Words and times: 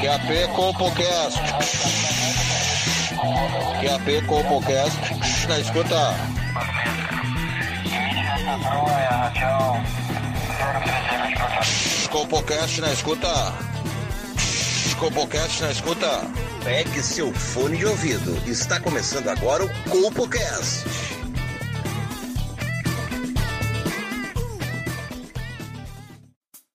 QAP 0.00 0.46
CopoCast. 0.54 1.38
QAP 3.80 4.26
CopoCast. 4.26 4.96
Na 5.48 5.58
escuta. 5.58 6.14
CopoCast 12.12 12.80
na 12.80 12.92
escuta. 12.92 13.28
CopoCast 15.00 15.62
na 15.62 15.70
escuta. 15.72 16.20
Pegue 16.62 17.02
seu 17.02 17.32
fone 17.34 17.78
de 17.78 17.86
ouvido. 17.86 18.36
Está 18.48 18.80
começando 18.80 19.26
agora 19.26 19.64
o 19.64 19.90
CopoCast. 19.90 20.84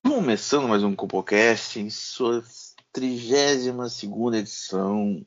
Começando 0.05 0.67
mais 0.67 0.83
um 0.83 0.93
CopoCast 0.93 1.79
em 1.79 1.89
sua 1.89 2.43
32 2.93 3.99
edição. 4.35 5.25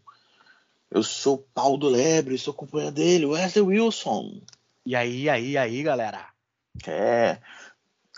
Eu 0.91 1.03
sou 1.03 1.35
o 1.35 1.39
Paulo 1.39 1.77
do 1.77 1.89
Lebre, 1.89 2.39
sou 2.39 2.55
companheiro 2.55 2.95
dele, 2.95 3.27
Wesley 3.27 3.63
Wilson. 3.63 4.41
E 4.85 4.95
aí, 4.95 5.29
aí, 5.29 5.59
aí, 5.59 5.83
galera? 5.83 6.29
É. 6.87 7.39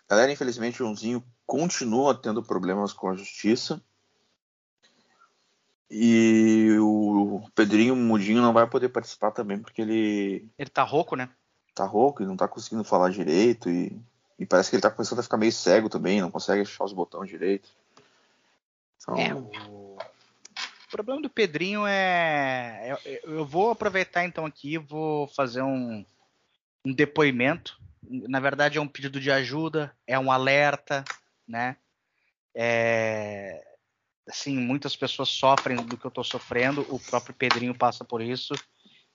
Galera, 0.08 0.30
infelizmente 0.30 0.76
o 0.76 0.84
Joãozinho 0.84 1.24
continua 1.46 2.14
tendo 2.14 2.42
problemas 2.42 2.92
com 2.92 3.08
a 3.08 3.16
justiça. 3.16 3.82
E 5.90 6.76
o 6.78 7.42
Pedrinho 7.54 7.96
Mudinho 7.96 8.42
não 8.42 8.52
vai 8.52 8.68
poder 8.68 8.90
participar 8.90 9.30
também, 9.30 9.58
porque 9.58 9.80
ele 9.80 10.46
Ele 10.58 10.70
tá 10.70 10.82
rouco, 10.82 11.16
né? 11.16 11.30
tá 11.78 11.84
rouco 11.84 12.22
e 12.22 12.26
não 12.26 12.36
tá 12.36 12.48
conseguindo 12.48 12.82
falar 12.82 13.10
direito. 13.10 13.70
E, 13.70 13.96
e 14.38 14.44
parece 14.44 14.68
que 14.68 14.76
ele 14.76 14.82
tá 14.82 14.90
começando 14.90 15.20
a 15.20 15.22
ficar 15.22 15.36
meio 15.36 15.52
cego 15.52 15.88
também, 15.88 16.20
não 16.20 16.30
consegue 16.30 16.62
achar 16.62 16.84
os 16.84 16.92
botões 16.92 17.30
direito. 17.30 17.68
Então, 19.08 19.16
É, 19.18 19.34
o... 19.34 19.96
o 19.96 19.98
problema 20.90 21.22
do 21.22 21.30
Pedrinho 21.30 21.86
é. 21.86 22.98
Eu, 23.04 23.36
eu 23.36 23.46
vou 23.46 23.70
aproveitar 23.70 24.24
então 24.24 24.44
aqui 24.44 24.76
vou 24.76 25.26
fazer 25.28 25.62
um, 25.62 26.04
um 26.84 26.92
depoimento. 26.92 27.78
Na 28.02 28.40
verdade, 28.40 28.78
é 28.78 28.80
um 28.80 28.88
pedido 28.88 29.20
de 29.20 29.30
ajuda, 29.30 29.94
é 30.06 30.18
um 30.18 30.30
alerta, 30.30 31.04
né? 31.46 31.76
É... 32.54 33.64
Assim, 34.28 34.56
muitas 34.58 34.94
pessoas 34.94 35.30
sofrem 35.30 35.76
do 35.76 35.96
que 35.96 36.04
eu 36.04 36.10
tô 36.10 36.22
sofrendo, 36.22 36.86
o 36.90 37.00
próprio 37.00 37.34
Pedrinho 37.34 37.74
passa 37.74 38.04
por 38.04 38.20
isso 38.20 38.54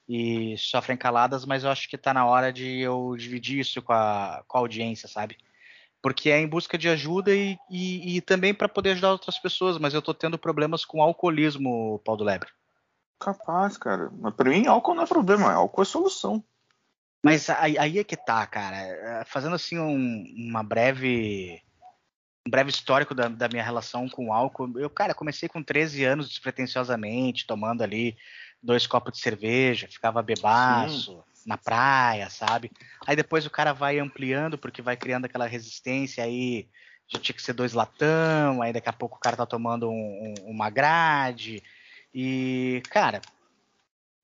e 0.10 0.58
sofrem 0.58 0.98
caladas, 0.98 1.46
mas 1.46 1.64
eu 1.64 1.70
acho 1.70 1.88
que 1.88 1.98
tá 1.98 2.14
na 2.14 2.26
hora 2.26 2.52
de 2.52 2.80
eu 2.80 3.16
dividir 3.16 3.60
isso 3.60 3.82
com 3.82 3.94
a, 3.94 4.44
com 4.48 4.58
a 4.58 4.62
audiência, 4.62 5.08
sabe? 5.08 5.38
Porque 6.04 6.30
é 6.30 6.38
em 6.38 6.48
busca 6.48 6.78
de 6.78 6.90
ajuda 6.90 7.34
e, 7.34 7.58
e, 7.70 8.18
e 8.18 8.22
também 8.22 8.54
para 8.54 8.68
poder 8.68 8.92
ajudar 8.92 9.14
outras 9.14 9.40
pessoas, 9.40 9.78
mas 9.78 9.94
eu 9.94 10.02
tô 10.02 10.14
tendo 10.14 10.38
problemas 10.38 10.84
com 10.84 11.02
alcoolismo, 11.02 12.00
Paulo 12.04 12.18
do 12.18 12.24
Lebre. 12.26 12.50
capaz, 13.18 13.78
cara. 13.78 14.12
Mas 14.20 14.34
pra 14.36 14.50
mim, 14.50 14.68
álcool 14.68 14.94
não 14.94 15.04
é 15.04 15.08
problema, 15.08 15.54
álcool 15.54 15.82
é 15.82 15.86
solução. 15.86 16.44
Mas 17.24 17.50
aí, 17.50 17.78
aí 17.78 18.00
é 18.00 18.04
que 18.04 18.18
tá, 18.18 18.46
cara. 18.46 19.24
Fazendo 19.26 19.56
assim 19.56 19.80
um, 19.80 20.26
uma 20.50 20.62
breve 20.62 21.62
um 22.46 22.52
breve 22.52 22.70
histórico 22.70 23.16
da, 23.16 23.30
da 23.30 23.48
minha 23.48 23.64
relação 23.64 24.10
com 24.10 24.28
o 24.28 24.34
álcool. 24.34 24.78
Eu, 24.78 24.90
cara, 24.90 25.14
comecei 25.14 25.48
com 25.48 25.64
13 25.64 26.04
anos 26.04 26.28
despretensiosamente, 26.28 27.48
tomando 27.48 27.82
ali 27.82 28.18
dois 28.62 28.86
copos 28.86 29.14
de 29.14 29.20
cerveja, 29.20 29.88
ficava 29.90 30.22
bebaço 30.22 31.24
na 31.46 31.58
praia, 31.58 32.30
sabe? 32.30 32.72
Aí 33.06 33.16
depois 33.16 33.46
o 33.46 33.50
cara 33.50 33.74
vai 33.74 34.00
ampliando 34.00 34.58
porque 34.58 34.82
vai 34.82 34.96
criando 34.98 35.26
aquela 35.26 35.46
resistência 35.46 36.24
aí 36.24 36.68
já 37.08 37.20
tinha 37.20 37.36
que 37.36 37.42
ser 37.42 37.54
dois 37.54 37.74
latão, 37.74 38.62
aí 38.62 38.74
daqui 38.74 38.90
a 38.90 38.94
pouco 38.94 39.18
o 39.18 39.20
cara 39.20 39.36
tá 39.38 39.46
tomando 39.46 39.90
um- 39.90 39.94
um- 40.40 40.52
uma 40.52 40.70
grade 40.70 41.62
e, 42.14 42.82
cara, 42.90 43.22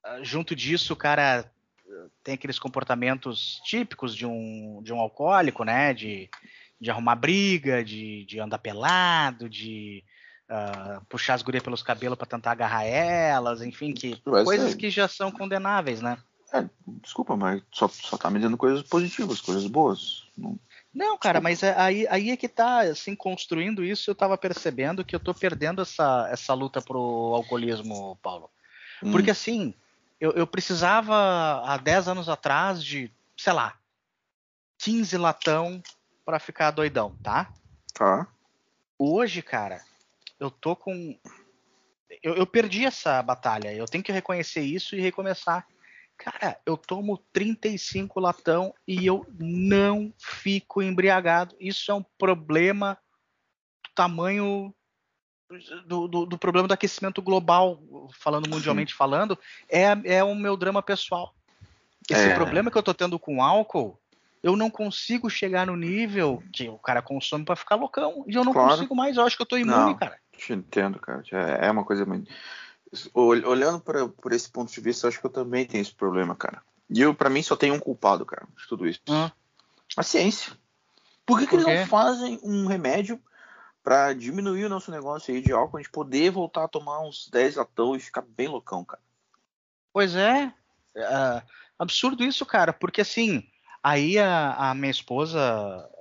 ah, 0.03 0.19
junto 0.23 0.55
disso 0.55 0.94
o 0.94 0.95
cara 0.95 1.51
eh, 1.88 2.07
tem 2.23 2.35
aqueles 2.35 2.59
comportamentos 2.59 3.59
típicos 3.65 4.15
de 4.15 4.25
um, 4.25 4.81
de 4.83 4.94
um 4.94 4.99
alcoólico, 4.99 5.63
né? 5.63 5.94
De, 5.94 6.29
de 6.79 6.89
arrumar 6.89 7.15
briga, 7.15 7.83
de, 7.83 8.25
de 8.25 8.39
andar 8.39 8.59
pelado, 8.59 9.49
de 9.49 10.03
ah, 10.47 11.01
puxar 11.09 11.33
as 11.33 11.41
gurias 11.41 11.63
pelos 11.63 11.83
cabelos 11.83 12.17
para 12.17 12.27
tentar 12.27 12.51
agarrar 12.51 12.85
elas, 12.85 13.61
enfim, 13.61 13.94
que 13.94 14.21
Mas, 14.25 14.44
coisas 14.44 14.73
é, 14.73 14.77
que 14.77 14.89
já 14.89 15.07
são 15.07 15.31
condenáveis, 15.31 16.01
né? 16.01 16.17
Desculpa, 17.01 17.35
mas 17.37 17.61
só, 17.71 17.87
só 17.87 18.17
tá 18.17 18.29
me 18.29 18.39
dando 18.39 18.57
coisas 18.57 18.81
positivas, 18.83 19.39
coisas 19.41 19.65
boas. 19.67 20.23
Não- 20.37 20.59
Não, 20.93 21.17
cara, 21.17 21.39
mas 21.39 21.61
é- 21.61 21.75
aí, 21.79 22.07
aí 22.09 22.31
é 22.31 22.37
que 22.37 22.47
tá, 22.49 22.81
assim, 22.81 23.15
construindo 23.15 23.83
isso, 23.83 24.09
eu 24.09 24.15
tava 24.15 24.37
percebendo 24.37 25.05
que 25.05 25.15
eu 25.15 25.19
tô 25.19 25.33
perdendo 25.33 25.81
essa, 25.81 26.27
essa 26.31 26.53
luta 26.53 26.81
pro 26.81 26.99
alcoolismo, 27.35 28.17
Paulo. 28.23 28.49
Hum, 29.03 29.11
Porque 29.11 29.29
assim, 29.31 29.73
eu, 30.19 30.31
eu 30.31 30.47
precisava 30.47 31.15
há 31.65 31.77
10 31.77 32.07
anos 32.07 32.27
atrás 32.27 32.83
de, 32.83 33.11
sei 33.38 33.53
lá, 33.53 33.77
15 34.79 35.17
latão 35.17 35.81
pra 36.25 36.39
ficar 36.39 36.71
doidão, 36.71 37.15
tá? 37.21 37.51
Tá. 37.93 38.27
Hoje, 38.97 39.41
cara, 39.41 39.83
eu 40.39 40.49
tô 40.49 40.75
com. 40.75 41.17
Eu, 42.23 42.35
eu 42.35 42.45
perdi 42.47 42.85
essa 42.85 43.21
batalha. 43.21 43.73
Eu 43.73 43.85
tenho 43.85 44.03
que 44.03 44.11
reconhecer 44.11 44.61
isso 44.61 44.95
e 44.95 45.01
recomeçar. 45.01 45.65
Cara, 46.19 46.59
eu 46.66 46.75
tomo 46.75 47.18
35 47.31 48.19
latão 48.19 48.74
e 48.85 49.06
eu 49.06 49.25
não 49.40 50.13
fico 50.19 50.81
embriagado. 50.81 51.56
Isso 51.57 51.90
é 51.90 51.96
um 51.96 52.03
problema 52.18 52.97
do 53.85 53.90
tamanho 53.96 54.75
do, 55.88 56.07
do, 56.09 56.25
do 56.25 56.38
problema 56.38 56.68
do 56.68 56.74
aquecimento 56.74 57.22
global, 57.22 57.81
falando 58.13 58.50
mundialmente 58.50 58.94
falando, 58.94 59.40
é, 59.69 59.85
é 60.03 60.24
o 60.24 60.35
meu 60.35 60.57
drama 60.57 60.84
pessoal. 60.84 61.34
Esse 62.09 62.30
É. 62.30 62.34
problema 62.34 62.69
que 62.69 62.78
eu 62.78 62.84
tô 62.84 62.94
tendo 62.94 63.18
com 63.18 63.41
álcool, 63.41 63.97
eu 64.44 64.57
não 64.57 64.69
consigo 64.69 65.30
chegar 65.30 65.68
no 65.68 65.75
nível 65.78 66.44
que 66.51 66.68
o 66.68 66.78
cara 66.78 67.01
consome 67.01 67.46
pra 67.46 67.56
ficar 67.56 67.75
loucão. 67.75 68.25
E 68.28 68.36
eu 68.36 68.44
não 68.44 68.53
Claro. 68.53 68.72
consigo 68.72 68.94
mais. 68.94 69.16
Eu 69.16 69.24
acho 69.24 69.38
que 69.38 69.41
eu 69.41 69.47
tô 69.47 69.57
imune, 69.57 69.91
Não. 69.91 69.96
cara. 69.96 70.19
Te 70.38 70.51
entendo, 70.53 71.00
cara. 71.00 71.24
É 71.31 71.68
é 71.68 71.72
uma 71.72 71.86
coisa 71.86 72.06
muito. 72.06 72.30
Ol- 73.13 73.47
Olhando 73.47 73.79
pra- 73.79 74.07
por 74.07 74.31
esse 74.33 74.50
ponto 74.50 74.72
de 74.72 74.81
vista, 74.81 75.05
eu 75.05 75.09
acho 75.09 75.19
que 75.19 75.25
eu 75.25 75.29
também 75.31 75.66
tenho 75.66 75.81
esse 75.81 75.94
problema, 75.94 76.35
cara. 76.35 76.61
E 76.89 77.01
eu, 77.01 77.13
pra 77.13 77.29
mim, 77.29 77.44
só 77.44 77.55
tem 77.55 77.72
um 77.72 77.79
culpado, 77.79 78.25
cara, 78.25 78.47
de 78.57 78.67
tudo 78.67 78.88
isso. 78.88 79.00
Ah. 79.09 79.31
A 79.95 80.03
ciência. 80.03 80.53
Por 81.25 81.38
que, 81.39 81.45
que 81.45 81.51
Por 81.51 81.57
eles 81.61 81.66
quê? 81.66 81.79
não 81.81 81.88
fazem 81.88 82.39
um 82.44 82.66
remédio 82.66 83.22
pra 83.83 84.13
diminuir 84.13 84.66
o 84.66 84.69
nosso 84.69 84.89
negócio 84.91 85.33
aí 85.33 85.41
de 85.41 85.51
álcool, 85.51 85.77
a 85.77 85.81
gente 85.81 85.91
poder 85.91 86.31
voltar 86.31 86.63
a 86.63 86.67
tomar 86.67 87.00
uns 87.01 87.29
10 87.29 87.55
latão 87.55 87.95
e 87.95 88.00
ficar 88.00 88.22
bem 88.22 88.47
loucão, 88.47 88.83
cara? 88.83 89.01
Pois 89.94 90.16
é. 90.16 90.51
é, 90.95 91.44
absurdo 91.77 92.23
isso, 92.23 92.45
cara. 92.45 92.73
Porque 92.73 93.01
assim, 93.01 93.44
aí 93.83 94.17
a, 94.17 94.71
a 94.71 94.73
minha 94.73 94.91
esposa, 94.91 95.39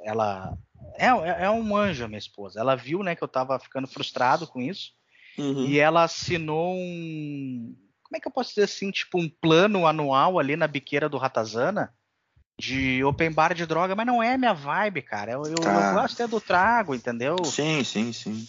ela. 0.05 0.57
É, 0.95 1.07
é, 1.09 1.45
é 1.45 1.51
um 1.51 1.77
anjo, 1.77 2.05
a 2.05 2.09
minha 2.09 2.19
esposa. 2.19 2.59
Ela 2.61 2.75
viu, 2.75 3.03
né, 3.03 3.15
que 3.15 3.23
eu 3.23 3.29
tava 3.29 3.59
ficando 3.59 3.87
frustrado 3.87 4.47
com 4.47 4.61
isso. 4.61 4.93
Uhum. 5.39 5.65
E 5.67 5.79
ela 5.79 6.03
assinou 6.03 6.75
um. 6.75 7.75
Como 8.03 8.17
é 8.17 8.21
que 8.21 8.27
eu 8.27 8.33
posso 8.33 8.51
dizer 8.51 8.65
assim? 8.65 8.91
Tipo, 8.91 9.19
um 9.19 9.29
plano 9.29 9.87
anual 9.87 10.39
ali 10.39 10.57
na 10.57 10.67
biqueira 10.67 11.09
do 11.09 11.19
Ratazana 11.19 11.93
de 12.59 13.05
open 13.05 13.31
bar 13.31 13.55
de 13.55 13.65
droga, 13.65 13.95
mas 13.95 14.07
não 14.07 14.21
é 14.23 14.37
minha 14.37 14.53
vibe, 14.53 15.03
cara. 15.03 15.33
Eu, 15.33 15.47
eu, 15.47 15.51
eu 15.51 15.63
Tá. 15.63 15.93
gosto 15.93 16.21
é 16.21 16.27
do 16.27 16.41
trago, 16.41 16.95
entendeu? 16.95 17.45
Sim, 17.45 17.85
sim, 17.85 18.13
sim. 18.13 18.49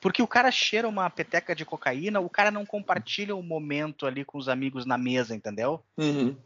Porque 0.00 0.20
o 0.20 0.26
cara 0.26 0.50
cheira 0.50 0.88
uma 0.88 1.08
peteca 1.08 1.54
de 1.54 1.64
cocaína, 1.64 2.20
o 2.20 2.28
cara 2.28 2.50
não 2.50 2.66
compartilha 2.66 3.34
o 3.36 3.42
momento 3.42 4.04
ali 4.04 4.24
com 4.24 4.36
os 4.36 4.48
amigos 4.48 4.84
na 4.84 4.98
mesa, 4.98 5.34
entendeu? 5.34 5.82
Uhum. 5.96 6.36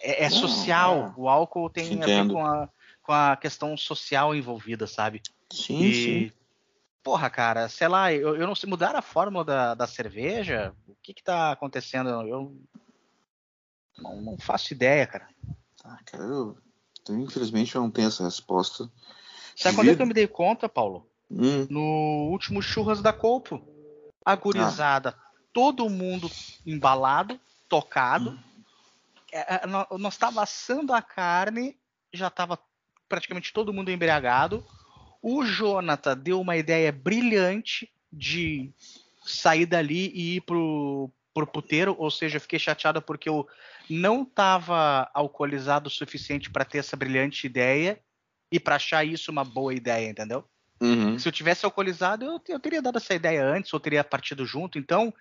É, 0.00 0.24
é 0.24 0.28
Não, 0.28 0.36
social. 0.36 1.14
é. 1.16 1.20
O 1.20 1.28
álcool 1.28 1.70
tem 1.70 1.86
a 2.02 2.06
ver 2.06 2.12
Entendo. 2.12 2.34
com 2.34 2.44
a, 2.44 2.68
com 3.02 3.12
a 3.12 3.36
questão 3.36 3.76
social 3.76 4.34
envolvida, 4.34 4.86
sabe? 4.86 5.22
Sim, 5.50 5.82
e, 5.82 5.94
sim. 5.94 6.32
Porra, 7.02 7.28
cara, 7.28 7.68
sei 7.68 7.88
lá, 7.88 8.12
eu, 8.12 8.36
eu 8.36 8.46
não 8.46 8.54
sei, 8.54 8.68
mudar 8.68 8.94
a 8.94 9.02
fórmula 9.02 9.44
da, 9.44 9.74
da 9.74 9.86
cerveja? 9.86 10.74
O 10.86 10.94
que 11.02 11.12
que 11.14 11.22
tá 11.22 11.52
acontecendo? 11.52 12.08
Eu 12.26 12.56
não, 13.98 14.20
não 14.20 14.38
faço 14.38 14.72
ideia, 14.72 15.06
cara. 15.06 15.28
Ah, 15.84 15.98
cara, 16.06 16.22
eu, 16.24 16.56
infelizmente 17.10 17.74
eu 17.74 17.82
não 17.82 17.90
tenho 17.90 18.08
essa 18.08 18.24
resposta. 18.24 18.90
Sabe 19.56 19.76
quando 19.76 19.88
é 19.90 19.94
que 19.96 20.02
eu 20.02 20.06
me 20.06 20.14
dei 20.14 20.26
conta, 20.26 20.68
Paulo? 20.68 21.08
Hum, 21.30 21.66
No 21.68 22.28
último 22.30 22.62
churras 22.62 23.02
da 23.02 23.12
Colpo. 23.12 23.66
Agorizada, 24.24 25.18
todo 25.52 25.90
mundo 25.90 26.30
embalado, 26.64 27.40
tocado. 27.68 28.38
É, 29.32 29.64
é, 29.64 29.66
nó- 29.66 29.86
nós 29.98 30.16
tava 30.16 30.42
assando 30.42 30.92
a 30.94 31.02
carne, 31.02 31.76
já 32.12 32.30
tava 32.30 32.58
praticamente 33.08 33.52
todo 33.52 33.72
mundo 33.72 33.90
embriagado. 33.90 34.64
O 35.22 35.44
Jonathan 35.44 36.18
deu 36.18 36.40
uma 36.40 36.56
ideia 36.56 36.90
brilhante 36.90 37.88
de 38.12 38.72
sair 39.24 39.64
dali 39.64 40.10
e 40.12 40.36
ir 40.36 40.40
pro, 40.40 41.08
pro 41.32 41.46
puteiro, 41.46 41.94
ou 41.96 42.10
seja, 42.10 42.36
eu 42.36 42.40
fiquei 42.40 42.58
chateado 42.58 43.00
porque 43.00 43.28
eu 43.28 43.46
não 43.88 44.24
tava 44.24 45.08
alcoolizado 45.14 45.88
o 45.88 45.92
suficiente 45.92 46.50
para 46.50 46.64
ter 46.64 46.78
essa 46.78 46.96
brilhante 46.96 47.46
ideia 47.46 48.00
e 48.50 48.58
para 48.58 48.76
achar 48.76 49.04
isso 49.04 49.30
uma 49.30 49.44
boa 49.44 49.72
ideia, 49.72 50.10
entendeu? 50.10 50.44
Uhum. 50.80 51.16
Se 51.18 51.28
eu 51.28 51.32
tivesse 51.32 51.64
alcoolizado, 51.64 52.24
eu, 52.24 52.42
eu 52.48 52.58
teria 52.58 52.82
dado 52.82 52.98
essa 52.98 53.14
ideia 53.14 53.44
antes, 53.44 53.72
ou 53.72 53.78
teria 53.78 54.02
partido 54.02 54.44
junto. 54.44 54.78
Então, 54.78 55.14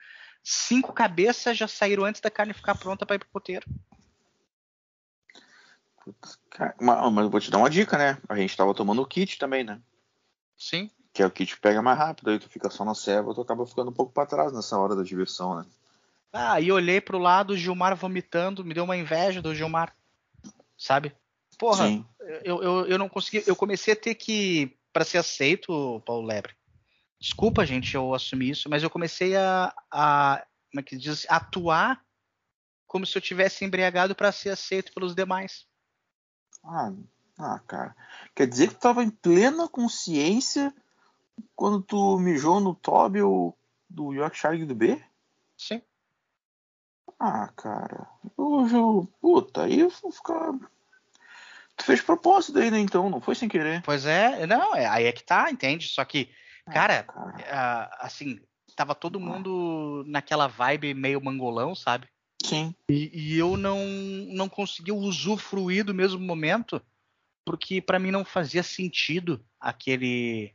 cinco 0.43 0.91
cabeças 0.91 1.55
já 1.55 1.67
saíram 1.67 2.03
antes 2.03 2.19
da 2.19 2.31
carne 2.31 2.53
ficar 2.53 2.75
pronta 2.75 3.05
para 3.05 3.15
ir 3.15 3.19
pro 3.19 3.29
poteiro. 3.29 3.65
Putz, 6.03 6.39
cara, 6.49 6.75
mas, 6.81 7.29
vou 7.29 7.39
te 7.39 7.51
dar 7.51 7.59
uma 7.59 7.69
dica, 7.69 7.95
né? 7.95 8.17
A 8.27 8.35
gente 8.35 8.57
tava 8.57 8.73
tomando 8.73 9.03
o 9.03 9.05
kit 9.05 9.37
também, 9.37 9.63
né? 9.63 9.79
Sim. 10.61 10.91
Que 11.11 11.23
é 11.23 11.25
o 11.25 11.31
kit 11.31 11.59
pega 11.59 11.81
mais 11.81 11.97
rápido, 11.97 12.29
aí 12.29 12.37
tu 12.37 12.47
fica 12.47 12.69
só 12.69 12.85
na 12.85 12.93
serva, 12.93 13.33
tu 13.33 13.41
acaba 13.41 13.65
ficando 13.65 13.89
um 13.89 13.93
pouco 13.93 14.13
pra 14.13 14.27
trás 14.27 14.53
nessa 14.53 14.77
hora 14.77 14.95
da 14.95 15.01
diversão, 15.01 15.55
né? 15.55 15.65
Ah, 16.31 16.61
e 16.61 16.71
olhei 16.71 17.01
pro 17.01 17.17
lado, 17.17 17.53
o 17.53 17.57
Gilmar 17.57 17.95
vomitando, 17.95 18.63
me 18.63 18.75
deu 18.75 18.83
uma 18.83 18.95
inveja 18.95 19.41
do 19.41 19.55
Gilmar. 19.55 19.93
Sabe? 20.77 21.15
Porra, 21.57 21.87
Sim. 21.87 22.05
eu, 22.43 22.61
eu, 22.61 22.85
eu 22.85 22.97
não 22.97 23.09
consegui. 23.09 23.43
Eu 23.47 23.55
comecei 23.55 23.93
a 23.93 23.97
ter 23.97 24.13
que, 24.13 24.77
para 24.93 25.03
ser 25.03 25.17
aceito, 25.17 26.01
Paulo 26.05 26.27
Lebre. 26.27 26.55
Desculpa, 27.19 27.65
gente, 27.65 27.95
eu 27.95 28.13
assumi 28.13 28.51
isso, 28.51 28.69
mas 28.69 28.83
eu 28.83 28.89
comecei 28.89 29.35
a, 29.35 29.73
a 29.91 30.45
como 30.69 30.79
é 30.79 30.83
que 30.83 30.95
diz, 30.95 31.25
atuar 31.27 32.05
como 32.85 33.05
se 33.05 33.17
eu 33.17 33.21
tivesse 33.21 33.65
embriagado 33.65 34.15
para 34.15 34.31
ser 34.31 34.49
aceito 34.49 34.93
pelos 34.93 35.15
demais. 35.15 35.65
Ah, 36.63 36.93
ah, 37.37 37.59
cara. 37.67 37.95
Quer 38.35 38.47
dizer 38.47 38.67
que 38.69 38.75
tu 38.75 38.79
tava 38.79 39.03
em 39.03 39.09
plena 39.09 39.67
consciência 39.67 40.73
quando 41.55 41.81
tu 41.81 42.17
mijou 42.19 42.59
no 42.59 42.75
Toby 42.75 43.21
ou 43.21 43.57
do 43.89 44.13
Yorkshire 44.13 44.65
do 44.65 44.75
B? 44.75 45.01
Sim. 45.57 45.81
Ah, 47.19 47.49
cara. 47.55 48.07
Hoje 48.35 48.75
eu. 48.75 49.07
Puta, 49.21 49.63
aí 49.63 49.79
eu 49.79 49.89
vou 49.89 50.11
ficar. 50.11 50.53
Tu 51.77 51.85
fez 51.85 52.01
propósito 52.01 52.53
daí, 52.53 52.71
né? 52.71 52.79
Então, 52.79 53.09
não 53.09 53.21
foi 53.21 53.35
sem 53.35 53.47
querer. 53.49 53.81
Pois 53.83 54.05
é, 54.05 54.45
não, 54.45 54.75
é, 54.75 54.85
aí 54.85 55.05
é 55.05 55.11
que 55.11 55.23
tá, 55.23 55.49
entende? 55.49 55.87
Só 55.87 56.03
que, 56.05 56.29
cara, 56.65 57.05
Ah, 57.07 57.13
cara. 57.13 57.45
ah, 57.49 57.97
assim, 58.05 58.39
tava 58.75 58.93
todo 58.95 59.19
mundo 59.19 60.03
naquela 60.07 60.47
vibe 60.47 60.93
meio 60.93 61.23
mangolão, 61.23 61.73
sabe? 61.75 62.07
Sim. 62.43 62.75
E, 62.89 63.11
e 63.13 63.37
eu 63.37 63.55
não, 63.55 63.79
não 64.33 64.49
consegui 64.49 64.91
usufruir 64.91 65.85
do 65.85 65.93
mesmo 65.93 66.19
momento, 66.19 66.81
porque 67.45 67.81
pra 67.81 67.99
mim 67.99 68.11
não 68.11 68.23
fazia 68.23 68.63
sentido 68.63 69.43
aquele 69.59 70.53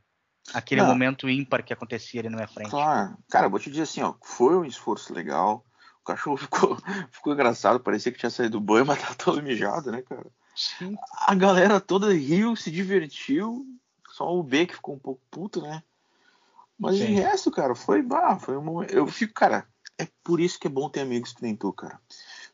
aquele 0.55 0.81
Não. 0.81 0.89
momento 0.89 1.29
ímpar 1.29 1.65
que 1.65 1.73
acontecia 1.73 2.21
ali 2.21 2.29
na 2.29 2.37
minha 2.37 2.49
frente. 2.49 2.71
Claro. 2.71 3.17
Cara, 3.29 3.49
vou 3.49 3.59
te 3.59 3.71
dizer 3.71 3.83
assim, 3.83 4.03
ó. 4.03 4.15
Foi 4.23 4.57
um 4.57 4.65
esforço 4.65 5.13
legal. 5.13 5.65
O 6.01 6.05
cachorro 6.05 6.37
ficou, 6.39 6.79
ficou 7.11 7.33
engraçado, 7.33 7.81
parecia 7.81 8.13
que 8.13 8.19
tinha 8.19 8.31
saído 8.31 8.59
do 8.59 8.61
banho, 8.61 8.87
mas 8.87 9.01
tava 9.01 9.15
todo 9.15 9.43
mijado, 9.43 9.91
né, 9.91 10.03
cara? 10.03 10.27
Sim. 10.55 10.97
A 11.27 11.35
galera 11.35 11.81
toda 11.81 12.13
riu, 12.13 12.57
se 12.57 12.71
divertiu. 12.71 13.67
Só 14.11 14.35
o 14.35 14.43
B 14.43 14.67
que 14.67 14.75
ficou 14.75 14.95
um 14.95 14.99
pouco 14.99 15.21
puto, 15.31 15.61
né? 15.61 15.83
Mas 16.79 16.97
Sim. 16.97 17.07
de 17.07 17.13
resto, 17.15 17.51
cara, 17.51 17.75
foi. 17.75 18.03
Bah, 18.03 18.39
foi 18.39 18.57
um 18.57 18.63
momento. 18.63 18.93
Eu 18.93 19.07
fico, 19.07 19.35
cara, 19.35 19.67
é 19.99 20.09
por 20.23 20.41
isso 20.41 20.59
que 20.59 20.67
é 20.67 20.71
bom 20.71 20.89
ter 20.89 21.01
amigos 21.01 21.33
que 21.33 21.43
nem 21.43 21.55
tu, 21.55 21.73
cara. 21.73 22.01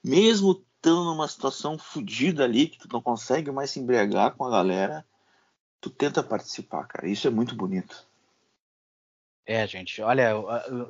Mesmo 0.02 0.64
estando 0.82 1.05
numa 1.05 1.29
situação 1.29 1.79
fodida 1.79 2.43
ali, 2.43 2.67
que 2.67 2.76
tu 2.76 2.88
não 2.93 3.00
consegue 3.00 3.52
mais 3.52 3.70
se 3.70 3.79
embriagar 3.79 4.34
com 4.34 4.44
a 4.44 4.50
galera, 4.50 5.06
tu 5.81 5.88
tenta 5.88 6.25
participar, 6.25 6.88
cara. 6.88 7.08
Isso 7.08 7.29
é 7.29 7.31
muito 7.31 7.55
bonito. 7.55 8.05
É, 9.46 9.64
gente, 9.64 10.02
olha, 10.02 10.32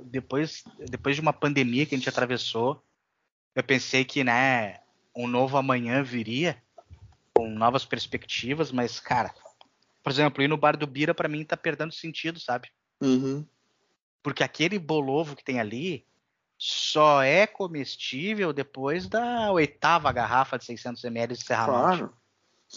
depois, 0.05 0.65
depois 0.89 1.15
de 1.15 1.21
uma 1.21 1.33
pandemia 1.33 1.85
que 1.85 1.95
a 1.95 1.99
gente 1.99 2.09
atravessou, 2.09 2.83
eu 3.55 3.63
pensei 3.63 4.03
que, 4.03 4.25
né, 4.25 4.81
um 5.15 5.27
novo 5.27 5.59
amanhã 5.59 6.03
viria 6.03 6.63
com 7.35 7.51
novas 7.51 7.85
perspectivas, 7.85 8.73
mas, 8.73 8.99
cara, 8.99 9.35
por 10.03 10.11
exemplo, 10.11 10.43
ir 10.43 10.49
no 10.49 10.57
bar 10.57 10.77
do 10.77 10.87
Bira 10.87 11.15
pra 11.15 11.29
mim 11.29 11.45
tá 11.45 11.57
perdendo 11.57 11.93
sentido, 11.93 12.41
sabe? 12.41 12.71
Uhum. 12.99 13.47
Porque 14.23 14.43
aquele 14.43 14.79
bolovo 14.79 15.37
que 15.37 15.45
tem 15.45 15.61
ali 15.61 16.07
só 16.65 17.21
é 17.25 17.45
comestível 17.45 18.53
depois 18.53 19.09
da 19.09 19.51
oitava 19.51 20.13
garrafa 20.13 20.57
de 20.57 20.65
600 20.65 21.03
ml 21.03 21.35
de 21.35 21.45
Serra. 21.45 21.65
Claro. 21.65 22.13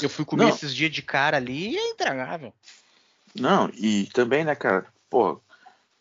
Eu 0.01 0.09
fui 0.09 0.25
comer 0.25 0.45
Não. 0.45 0.49
esses 0.49 0.73
dias 0.73 0.91
de 0.91 1.03
cara 1.03 1.37
ali 1.37 1.69
e 1.69 1.77
é 1.77 1.91
intragável. 1.91 2.51
Não, 3.35 3.69
e 3.75 4.07
também, 4.07 4.43
né, 4.43 4.55
cara, 4.55 4.91
pô, 5.07 5.39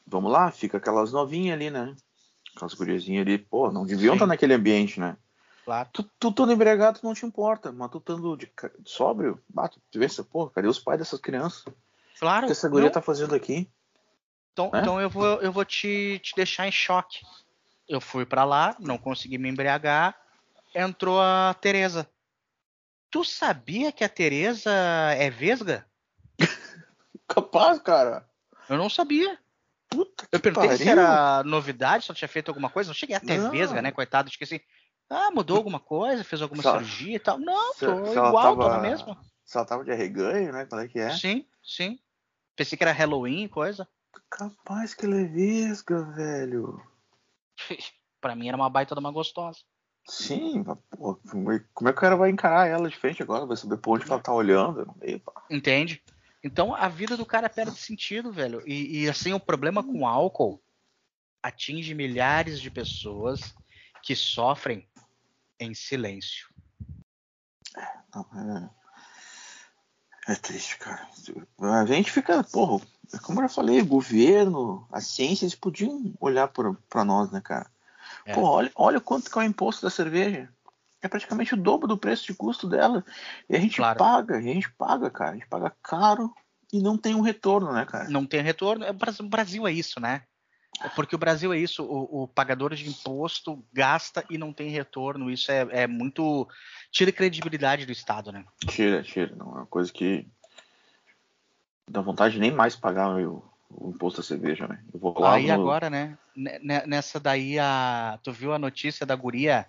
vamos 0.06 0.32
lá, 0.32 0.50
fica 0.50 0.78
aquelas 0.78 1.12
novinhas 1.12 1.56
ali, 1.56 1.68
né? 1.68 1.94
Aquelas 2.56 2.72
guriazinhas 2.72 3.26
ali, 3.26 3.36
pô, 3.36 3.70
não 3.70 3.84
deviam 3.84 4.12
Sim. 4.12 4.16
estar 4.16 4.26
naquele 4.26 4.54
ambiente, 4.54 4.98
né? 4.98 5.18
Claro. 5.66 5.90
Tu, 5.92 6.10
tu 6.18 6.28
estando 6.30 6.52
embriagado, 6.52 7.00
não 7.02 7.12
te 7.12 7.26
importa, 7.26 7.70
mas 7.70 7.90
tu 7.90 7.98
estando 7.98 8.34
de, 8.34 8.50
de 8.78 8.90
sóbrio, 8.90 9.38
bato, 9.46 9.78
tu 9.90 9.98
vê 9.98 10.06
porra, 10.30 10.52
cadê 10.52 10.68
os 10.68 10.78
pais 10.78 10.98
dessas 10.98 11.20
crianças? 11.20 11.66
O 11.66 11.74
Claro. 12.18 12.46
que 12.46 12.52
essa 12.52 12.66
guria 12.66 12.86
não, 12.86 12.92
tá 12.92 13.02
fazendo 13.02 13.34
aqui? 13.34 13.68
Então, 14.54 14.70
né? 14.72 14.80
então 14.80 14.98
eu 14.98 15.10
vou, 15.10 15.42
eu 15.42 15.52
vou 15.52 15.66
te, 15.66 16.18
te 16.22 16.34
deixar 16.34 16.66
em 16.66 16.72
choque. 16.72 17.18
Eu 17.88 18.00
fui 18.00 18.24
pra 18.24 18.44
lá, 18.44 18.74
não 18.78 18.96
consegui 18.98 19.36
me 19.38 19.48
embriagar, 19.48 20.16
entrou 20.74 21.20
a 21.20 21.54
Tereza. 21.60 22.08
Tu 23.10 23.24
sabia 23.24 23.92
que 23.92 24.02
a 24.02 24.08
Tereza 24.08 24.70
é 25.16 25.30
vesga? 25.30 25.86
Capaz, 27.28 27.78
cara. 27.78 28.28
Eu 28.68 28.76
não 28.76 28.88
sabia. 28.88 29.38
Puta 29.88 30.26
que 30.26 30.34
Eu 30.34 30.40
perguntei 30.40 30.76
se 30.76 30.84
pariu. 30.84 30.92
era 31.02 31.42
novidade, 31.44 32.04
se 32.04 32.10
ela 32.10 32.16
tinha 32.16 32.28
feito 32.28 32.48
alguma 32.48 32.70
coisa. 32.70 32.88
Não 32.88 32.94
cheguei 32.94 33.14
até 33.14 33.36
Não. 33.36 33.50
vesga, 33.50 33.80
né, 33.82 33.92
coitado? 33.92 34.28
Esqueci. 34.28 34.62
Ah, 35.08 35.30
mudou 35.30 35.56
alguma 35.58 35.78
coisa, 35.78 36.24
fez 36.24 36.40
alguma 36.42 36.62
Se 36.62 36.68
ela- 36.68 36.78
cirurgia 36.78 37.16
e 37.16 37.18
tal. 37.18 37.38
Não, 37.38 37.74
se- 37.74 37.84
tô 37.86 38.06
se 38.06 38.16
ela 38.16 38.28
igual, 38.28 38.56
tô 38.56 38.62
tava- 38.62 38.76
na 38.76 38.82
mesma. 38.82 39.20
Se 39.44 39.56
ela 39.58 39.66
tava 39.66 39.84
de 39.84 39.92
arreganho, 39.92 40.52
né? 40.52 40.64
Qual 40.64 40.80
é 40.80 40.88
que 40.88 40.98
é? 40.98 41.10
Sim, 41.14 41.46
sim. 41.62 41.98
Pensei 42.56 42.76
que 42.78 42.82
era 42.82 42.92
Halloween, 42.92 43.46
coisa. 43.46 43.86
Capaz 44.30 44.94
que 44.94 45.04
ela 45.04 45.16
é 45.20 45.24
vesga, 45.24 46.02
velho. 46.12 46.82
Pra 48.20 48.34
mim 48.34 48.48
era 48.48 48.56
uma 48.56 48.70
baita 48.70 48.94
de 48.94 49.00
uma 49.00 49.10
gostosa. 49.10 49.58
Sim, 50.08 50.64
mas, 50.66 50.78
pô, 50.90 51.16
como 51.30 51.52
é 51.52 51.64
como 51.72 51.88
é 51.88 51.92
que 51.92 51.98
o 51.98 52.00
cara 52.00 52.16
vai 52.16 52.30
encarar 52.30 52.66
ela 52.66 52.88
de 52.88 52.96
frente 52.96 53.22
agora? 53.22 53.46
Vai 53.46 53.56
saber 53.56 53.76
por 53.78 53.96
onde 53.96 54.10
ela 54.10 54.20
tá 54.20 54.32
olhando? 54.32 54.86
Pá. 55.24 55.44
Entende? 55.50 56.02
Então 56.42 56.74
a 56.74 56.88
vida 56.88 57.16
do 57.16 57.24
cara 57.24 57.48
perde 57.48 57.76
sentido, 57.78 58.30
velho. 58.30 58.62
E, 58.66 59.02
e, 59.02 59.08
assim, 59.08 59.32
o 59.32 59.40
problema 59.40 59.82
com 59.82 60.00
o 60.00 60.06
álcool 60.06 60.62
atinge 61.42 61.94
milhares 61.94 62.60
de 62.60 62.70
pessoas 62.70 63.54
que 64.02 64.14
sofrem 64.14 64.86
em 65.58 65.74
silêncio. 65.74 66.48
Não, 68.14 68.70
é... 70.28 70.32
é 70.32 70.34
triste, 70.36 70.78
cara. 70.78 71.08
A 71.58 71.86
gente 71.86 72.10
fica, 72.10 72.44
porra, 72.44 72.84
como 73.22 73.40
eu 73.40 73.48
já 73.48 73.54
falei, 73.54 73.80
o 73.80 73.86
governo, 73.86 74.86
a 74.90 75.00
ciência, 75.00 75.44
eles 75.44 75.54
podiam 75.54 76.12
olhar 76.20 76.48
pra 76.48 77.04
nós, 77.04 77.30
né, 77.30 77.40
cara? 77.40 77.70
É. 78.24 78.34
Pô, 78.34 78.42
olha, 78.42 78.70
olha 78.74 79.00
quanto 79.00 79.30
que 79.30 79.38
é 79.38 79.42
o 79.42 79.44
imposto 79.44 79.82
da 79.82 79.90
cerveja. 79.90 80.48
É 81.02 81.08
praticamente 81.08 81.52
o 81.52 81.56
dobro 81.56 81.86
do 81.86 81.98
preço 81.98 82.24
de 82.26 82.34
custo 82.34 82.66
dela. 82.66 83.04
E 83.48 83.54
a 83.54 83.60
gente 83.60 83.76
Claro. 83.76 83.98
paga, 83.98 84.40
e 84.40 84.50
a 84.50 84.54
gente 84.54 84.70
paga, 84.72 85.10
cara. 85.10 85.32
A 85.32 85.34
gente 85.34 85.46
paga 85.46 85.70
caro 85.82 86.32
e 86.72 86.80
não 86.80 86.96
tem 86.96 87.14
um 87.14 87.20
retorno, 87.20 87.72
né, 87.72 87.84
cara? 87.84 88.08
Não 88.08 88.24
tem 88.24 88.40
retorno. 88.42 88.84
É, 88.84 88.90
O 88.90 88.94
Brasil- 88.94 89.26
o 89.26 89.28
Brasil 89.28 89.66
é 89.66 89.72
isso, 89.72 90.00
né? 90.00 90.22
É 90.82 90.88
porque 90.88 91.14
o 91.14 91.18
Brasil 91.18 91.52
é 91.52 91.58
isso. 91.58 91.84
O, 91.84 92.22
o 92.22 92.28
pagador 92.28 92.74
de 92.74 92.88
imposto 92.88 93.64
gasta 93.72 94.24
e 94.30 94.38
não 94.38 94.52
tem 94.52 94.70
retorno. 94.70 95.30
Isso 95.30 95.52
é, 95.52 95.66
é 95.70 95.86
muito. 95.86 96.48
Tira 96.90 97.12
credibilidade 97.12 97.86
do 97.86 97.92
Estado, 97.92 98.32
né? 98.32 98.44
Tira, 98.66 99.02
tira. 99.02 99.36
Não 99.36 99.46
é 99.52 99.54
uma 99.58 99.66
coisa 99.66 99.92
que 99.92 100.26
dá 101.88 102.00
vontade 102.00 102.34
de 102.34 102.40
nem 102.40 102.50
mais 102.50 102.76
pagar 102.76 103.16
o, 103.20 103.42
o 103.70 103.90
imposto 103.90 104.20
da 104.20 104.26
cerveja, 104.26 104.66
né? 104.66 104.82
Eu 104.92 105.00
vou 105.00 105.18
lá 105.18 105.34
Aí 105.34 105.46
no- 105.46 105.52
agora, 105.52 105.88
né? 105.90 106.18
ne- 106.34 106.58
ne- 106.58 106.86
Nessa 106.86 107.20
daí, 107.20 107.58
a... 107.58 108.18
tu 108.22 108.32
viu 108.32 108.52
a 108.52 108.58
notícia 108.58 109.04
da 109.06 109.14
guria 109.14 109.66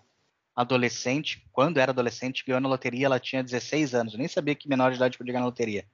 adolescente, 0.55 1.45
quando 1.51 1.77
era 1.79 1.91
adolescente, 1.91 2.43
ganhou 2.45 2.61
na 2.61 2.69
loteria, 2.69 3.07
ela 3.07 3.19
tinha 3.19 3.43
16 3.43 3.93
anos. 3.93 4.13
Eu 4.13 4.19
nem 4.19 4.27
sabia 4.27 4.55
que 4.55 4.69
menor 4.69 4.91
de 4.91 4.95
idade 4.97 5.17
podia 5.17 5.33
ganhar 5.33 5.41
na 5.41 5.47
loteria. 5.47 5.85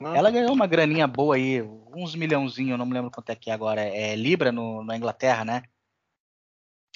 Não, 0.00 0.14
Ela 0.14 0.30
ganhou 0.30 0.52
uma 0.52 0.66
graninha 0.66 1.06
boa 1.06 1.36
aí, 1.36 1.62
uns 1.62 2.14
milhãozinho, 2.14 2.74
eu 2.74 2.78
não 2.78 2.86
me 2.86 2.94
lembro 2.94 3.10
quanto 3.10 3.30
é 3.30 3.36
que 3.36 3.50
é 3.50 3.54
agora. 3.54 3.80
É 3.80 4.14
Libra 4.16 4.50
no, 4.50 4.82
na 4.84 4.96
Inglaterra, 4.96 5.44
né? 5.44 5.62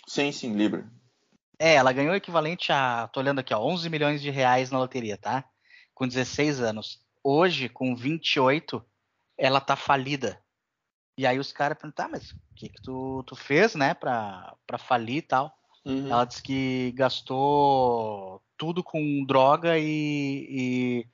Sim, 0.07 0.33
sim, 0.33 0.53
Libra. 0.53 0.91
É, 1.59 1.75
ela 1.75 1.93
ganhou 1.93 2.13
o 2.13 2.17
equivalente 2.17 2.73
a, 2.73 3.09
tô 3.09 3.21
olhando 3.21 3.39
aqui, 3.39 3.55
ó, 3.55 3.61
11 3.61 3.89
milhões 3.89 4.21
de 4.21 4.31
reais 4.31 4.71
na 4.71 4.79
loteria, 4.79 5.17
tá? 5.17 5.45
Com 5.95 6.09
16 6.09 6.61
anos. 6.61 7.02
Hoje, 7.25 7.69
com 7.69 7.95
28, 7.95 8.85
ela 9.39 9.61
tá 9.61 9.77
falida. 9.77 10.43
E 11.17 11.27
aí 11.27 11.39
os 11.39 11.53
caras 11.53 11.79
perguntam, 11.79 12.07
tá, 12.07 12.11
mas 12.11 12.31
o 12.31 12.35
que 12.55 12.69
que 12.69 12.81
tu, 12.83 13.23
tu 13.27 13.37
fez, 13.37 13.75
né, 13.75 13.95
pra, 13.95 14.57
pra 14.67 14.79
falir 14.79 15.19
e 15.19 15.23
tal? 15.23 15.57
Uhum. 15.85 16.11
Ela 16.11 16.25
disse 16.25 16.43
que 16.43 16.93
gastou 16.93 18.43
tudo 18.57 18.83
com 18.83 19.25
droga 19.25 19.79
e, 19.79 20.47
e 20.49 21.07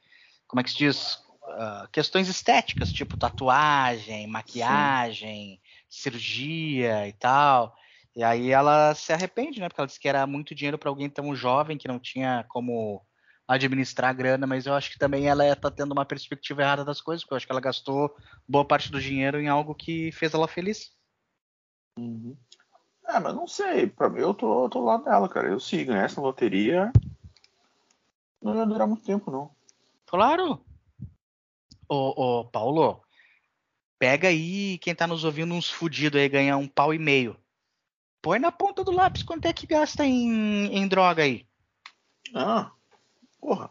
como 0.47 0.61
é 0.61 0.65
que 0.65 0.71
se 0.71 0.77
diz? 0.77 1.19
Ah, 1.51 1.89
questões 1.91 2.29
estéticas, 2.29 2.93
tipo 2.93 3.17
tatuagem, 3.17 4.27
maquiagem, 4.27 5.61
cirurgia 5.89 7.09
e 7.09 7.13
tal. 7.13 7.75
E 8.15 8.23
aí 8.23 8.51
ela 8.51 8.95
se 8.95 9.13
arrepende, 9.13 9.61
né? 9.61 9.69
Porque 9.69 9.81
ela 9.81 9.87
disse 9.87 10.01
que 10.01 10.09
era 10.09 10.27
muito 10.27 10.55
dinheiro 10.55 10.79
para 10.79 10.91
alguém 10.91 11.09
tão 11.09 11.35
jovem 11.35 11.79
que 11.79 11.89
não 11.89 11.99
tinha 11.99 12.45
como 12.49 13.07
administrar 13.49 14.11
a 14.11 14.13
grana, 14.13 14.47
mas 14.47 14.67
eu 14.67 14.75
acho 14.75 14.91
que 14.91 14.99
também 14.99 15.27
ela 15.27 15.51
está 15.51 15.71
tendo 15.71 15.93
uma 15.93 16.05
perspectiva 16.05 16.63
errada 16.63 16.85
das 16.85 17.01
coisas, 17.01 17.25
porque 17.25 17.33
eu 17.33 17.37
acho 17.39 17.47
que 17.47 17.53
ela 17.53 17.61
gastou 17.61 18.15
boa 18.47 18.65
parte 18.65 18.93
do 18.93 19.01
dinheiro 19.01 19.41
em 19.41 19.49
algo 19.49 19.75
que 19.75 20.13
fez 20.13 20.35
ela 20.35 20.47
feliz. 20.47 20.93
Uhum. 21.99 22.37
É, 23.09 23.19
mas 23.19 23.35
não 23.35 23.47
sei. 23.47 23.87
Pra 23.87 24.11
mim, 24.11 24.21
eu 24.21 24.35
tô, 24.35 24.67
eu 24.67 24.69
tô 24.69 24.85
lá 24.85 24.99
dela, 24.99 25.29
cara. 25.29 25.49
Eu 25.49 25.59
sigo 25.59 25.93
essa 25.93 26.21
loteria. 26.21 26.93
Não 28.43 28.55
vai 28.55 28.67
durar 28.67 28.87
muito 28.87 29.03
tempo, 29.03 29.31
não. 29.31 29.51
Claro. 30.07 30.63
Ô, 31.89 32.41
ô, 32.41 32.45
Paulo, 32.45 33.03
pega 33.99 34.29
aí 34.29 34.77
quem 34.79 34.95
tá 34.95 35.07
nos 35.07 35.25
ouvindo 35.25 35.55
uns 35.55 35.71
fudidos 35.71 36.21
aí, 36.21 36.29
ganhar 36.29 36.59
um 36.59 36.69
pau 36.69 36.93
e 36.93 36.99
meio. 36.99 37.35
Põe 38.21 38.39
na 38.39 38.53
ponta 38.53 38.85
do 38.85 38.91
lápis 38.91 39.23
quanto 39.23 39.47
é 39.47 39.53
que 39.55 39.67
gasta 39.67 40.05
em, 40.05 40.67
em 40.67 40.87
droga 40.87 41.23
aí. 41.23 41.47
Ah, 42.35 42.73
porra. 43.41 43.71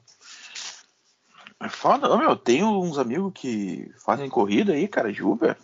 É 1.60 1.70
foda. 1.70 2.16
Meu, 2.18 2.36
tenho 2.36 2.68
uns 2.82 2.98
amigos 2.98 3.32
que 3.34 3.92
fazem 3.98 4.30
corrida 4.30 4.74
aí, 4.74 4.88
cara, 4.88 5.12
de 5.12 5.24
Uber. 5.24 5.58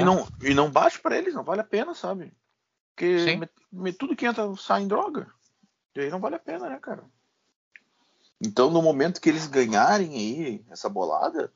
E, 0.00 0.04
não, 0.04 0.26
e 0.40 0.54
não 0.54 0.70
bate 0.70 1.00
pra 1.00 1.16
eles, 1.16 1.34
não 1.34 1.44
vale 1.44 1.60
a 1.60 1.64
pena, 1.64 1.94
sabe? 1.94 2.32
Porque 2.94 3.18
Sim. 3.18 3.36
me- 3.36 3.50
me- 3.72 3.92
tudo 3.92 4.16
que 4.16 4.26
entra 4.26 4.54
sai 4.56 4.82
em 4.82 4.88
droga. 4.88 5.30
E 5.94 6.00
aí 6.00 6.10
não 6.10 6.20
vale 6.20 6.36
a 6.36 6.40
pena, 6.40 6.68
né, 6.68 6.78
cara? 6.78 7.04
Então, 8.40 8.70
no 8.70 8.82
momento 8.82 9.20
que 9.20 9.28
eles 9.28 9.46
ganharem 9.46 10.10
aí 10.10 10.64
essa 10.70 10.88
bolada, 10.88 11.52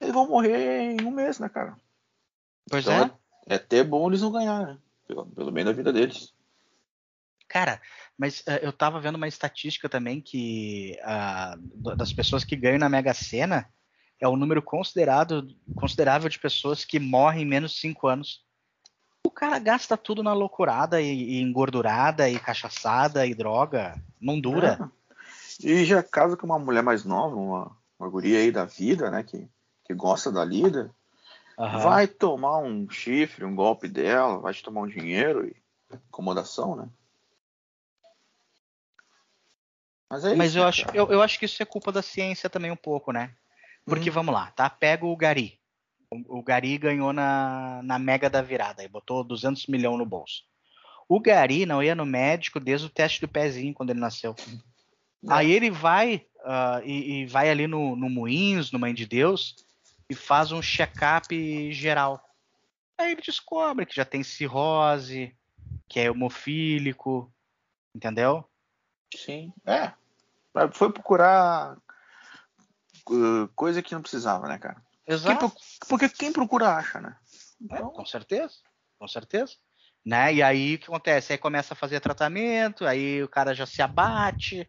eles 0.00 0.12
vão 0.12 0.28
morrer 0.28 0.92
em 0.92 1.04
um 1.04 1.10
mês, 1.10 1.38
né, 1.38 1.48
cara? 1.48 1.76
Pois 2.68 2.84
Então 2.84 3.02
é. 3.02 3.10
é 3.46 3.54
até 3.54 3.84
bom 3.84 4.08
eles 4.08 4.22
não 4.22 4.32
ganharem, 4.32 4.74
né? 4.74 4.78
Pelo, 5.06 5.26
pelo 5.26 5.52
bem 5.52 5.64
da 5.64 5.72
vida 5.72 5.92
deles. 5.92 6.34
Cara, 7.48 7.80
mas 8.18 8.42
eh, 8.46 8.60
eu 8.62 8.72
tava 8.72 9.00
vendo 9.00 9.16
uma 9.16 9.28
estatística 9.28 9.88
também 9.88 10.20
que 10.20 10.98
do- 11.74 11.94
das 11.96 12.12
pessoas 12.12 12.44
que 12.44 12.56
ganham 12.56 12.78
na 12.78 12.88
Mega 12.88 13.14
Sena 13.14 13.68
é 14.20 14.28
um 14.28 14.36
número 14.36 14.62
considerado, 14.62 15.46
considerável 15.74 16.28
de 16.28 16.38
pessoas 16.38 16.84
que 16.84 16.98
morrem 16.98 17.42
em 17.42 17.46
menos 17.48 17.72
de 17.72 17.80
5 17.80 18.08
anos. 18.08 18.44
O 19.24 19.30
cara 19.30 19.58
gasta 19.58 19.96
tudo 19.96 20.22
na 20.22 20.32
loucurada 20.32 21.00
e, 21.00 21.06
e 21.06 21.42
engordurada 21.42 22.28
e 22.28 22.38
cachaçada 22.38 23.26
e 23.26 23.34
droga. 23.34 24.00
Não 24.20 24.40
dura. 24.40 24.90
É. 24.92 25.68
E 25.68 25.84
já 25.84 26.02
casa 26.02 26.36
com 26.36 26.46
uma 26.46 26.58
mulher 26.58 26.82
mais 26.82 27.04
nova, 27.04 27.34
uma, 27.36 27.76
uma 27.98 28.08
guria 28.08 28.38
aí 28.38 28.50
da 28.50 28.64
vida, 28.64 29.10
né? 29.10 29.22
Que, 29.22 29.48
que 29.84 29.94
gosta 29.94 30.30
da 30.32 30.44
lida. 30.44 30.94
Aham. 31.58 31.78
Vai 31.78 32.06
tomar 32.06 32.58
um 32.58 32.88
chifre, 32.88 33.44
um 33.44 33.54
golpe 33.54 33.88
dela, 33.88 34.38
vai 34.38 34.52
te 34.52 34.62
tomar 34.62 34.82
um 34.82 34.86
dinheiro 34.86 35.46
e 35.46 35.56
acomodação, 35.90 36.76
né? 36.76 36.88
Mas 40.10 40.24
é 40.24 40.34
Mas 40.34 40.50
isso, 40.50 40.58
eu 40.58 40.62
né, 40.62 40.68
acho, 40.68 40.86
eu, 40.94 41.10
eu 41.10 41.22
acho 41.22 41.38
que 41.38 41.44
isso 41.44 41.62
é 41.62 41.66
culpa 41.66 41.90
da 41.90 42.02
ciência 42.02 42.48
também 42.48 42.70
um 42.70 42.76
pouco, 42.76 43.12
né? 43.12 43.34
Porque 43.84 44.08
Uhum. 44.08 44.14
vamos 44.14 44.34
lá, 44.34 44.50
tá? 44.52 44.68
Pega 44.68 45.04
o 45.06 45.16
Gari. 45.16 45.58
O, 46.10 46.38
o 46.38 46.42
Gari 46.42 46.78
ganhou 46.78 47.12
na, 47.12 47.80
na 47.82 47.98
Mega 47.98 48.30
da 48.30 48.42
Virada 48.42 48.82
e 48.82 48.88
botou 48.88 49.24
200 49.24 49.66
milhões 49.66 49.98
no 49.98 50.06
bolso. 50.06 50.44
O 51.08 51.20
Gari 51.20 51.66
não 51.66 51.82
ia 51.82 51.94
no 51.94 52.06
médico 52.06 52.58
desde 52.58 52.86
o 52.86 52.90
teste 52.90 53.20
do 53.20 53.28
pezinho 53.28 53.74
quando 53.74 53.90
ele 53.90 54.00
nasceu. 54.00 54.34
É. 54.38 55.32
Aí 55.32 55.52
ele 55.52 55.70
vai 55.70 56.26
ah, 56.44 56.80
e, 56.84 57.22
e 57.22 57.26
vai 57.26 57.50
ali 57.50 57.66
no, 57.66 57.96
no 57.96 58.08
Moinhos, 58.08 58.70
no 58.70 58.78
Mãe 58.78 58.94
de 58.94 59.04
Deus, 59.04 59.56
e 60.08 60.14
faz 60.14 60.52
um 60.52 60.62
check-up 60.62 61.72
geral. 61.72 62.22
Aí 62.96 63.12
ele 63.12 63.20
descobre 63.20 63.84
que 63.84 63.96
já 63.96 64.04
tem 64.04 64.22
cirrose, 64.22 65.36
que 65.88 65.98
é 65.98 66.04
hemofílico, 66.04 67.32
entendeu? 67.94 68.44
Sim, 69.14 69.52
é. 69.64 69.92
Foi 70.72 70.92
procurar 70.92 71.76
uh, 73.10 73.48
coisa 73.54 73.82
que 73.82 73.94
não 73.94 74.02
precisava, 74.02 74.48
né, 74.48 74.58
cara? 74.58 74.82
Quem 75.04 75.14
Exato. 75.14 75.50
pro- 75.50 75.60
Porque 75.88 76.08
quem 76.08 76.32
procura 76.32 76.74
acha, 76.74 77.00
né? 77.00 77.16
É, 77.70 77.76
Então, 77.76 77.90
com 77.90 78.04
certeza, 78.04 78.54
com 78.98 79.06
certeza. 79.06 79.54
Né? 80.04 80.34
E 80.34 80.42
aí 80.42 80.74
o 80.74 80.78
que 80.78 80.86
acontece? 80.86 81.32
Aí 81.32 81.38
começa 81.38 81.74
a 81.74 81.76
fazer 81.76 82.00
tratamento, 82.00 82.86
aí 82.86 83.22
o 83.22 83.28
cara 83.28 83.54
já 83.54 83.66
se 83.66 83.82
abate, 83.82 84.68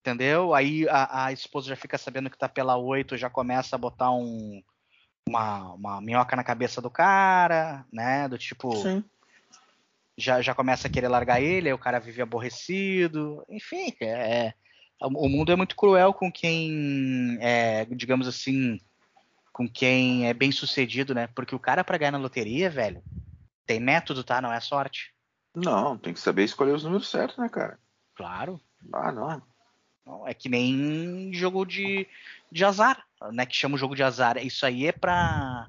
entendeu? 0.00 0.54
Aí 0.54 0.86
a, 0.88 1.26
a 1.26 1.32
esposa 1.32 1.68
já 1.68 1.76
fica 1.76 1.96
sabendo 1.96 2.30
que 2.30 2.38
tá 2.38 2.48
pela 2.48 2.76
8, 2.76 3.16
já 3.16 3.30
começa 3.30 3.74
a 3.74 3.78
botar 3.78 4.10
um, 4.12 4.62
uma, 5.26 5.72
uma 5.72 6.00
minhoca 6.00 6.36
na 6.36 6.44
cabeça 6.44 6.80
do 6.80 6.90
cara, 6.90 7.86
né? 7.92 8.28
Do 8.28 8.36
tipo, 8.36 8.70
sim. 8.76 9.02
Já, 10.16 10.40
já 10.40 10.54
começa 10.54 10.88
a 10.88 10.90
querer 10.90 11.08
largar 11.08 11.40
ele, 11.40 11.68
aí 11.68 11.74
o 11.74 11.78
cara 11.78 12.00
vive 12.00 12.22
aborrecido. 12.22 13.44
Enfim, 13.48 13.92
é, 14.00 14.54
o 15.00 15.28
mundo 15.28 15.52
é 15.52 15.56
muito 15.56 15.76
cruel 15.76 16.14
com 16.14 16.32
quem 16.32 17.38
é, 17.40 17.84
digamos 17.86 18.26
assim, 18.26 18.78
com 19.52 19.68
quem 19.68 20.28
é 20.28 20.34
bem 20.34 20.50
sucedido, 20.50 21.14
né? 21.14 21.28
Porque 21.28 21.54
o 21.54 21.60
cara 21.60 21.84
pra 21.84 21.98
ganhar 21.98 22.12
na 22.12 22.18
loteria, 22.18 22.70
velho, 22.70 23.02
tem 23.66 23.80
método, 23.80 24.24
tá? 24.24 24.40
Não 24.40 24.52
é 24.52 24.60
sorte. 24.60 25.14
Não, 25.54 25.96
tem 25.96 26.12
que 26.12 26.20
saber 26.20 26.44
escolher 26.44 26.72
os 26.72 26.84
números 26.84 27.08
certos, 27.08 27.38
né, 27.38 27.48
cara? 27.48 27.78
Claro. 28.14 28.60
Ah, 28.92 29.12
não. 29.12 29.42
Não, 30.04 30.28
é 30.28 30.32
que 30.32 30.48
nem 30.48 31.30
jogo 31.32 31.64
de, 31.64 32.06
de 32.52 32.64
azar, 32.64 33.04
né? 33.32 33.44
Que 33.44 33.56
chama 33.56 33.74
o 33.74 33.78
jogo 33.78 33.96
de 33.96 34.02
azar. 34.02 34.36
Isso 34.38 34.64
aí 34.64 34.86
é 34.86 34.92
pra, 34.92 35.66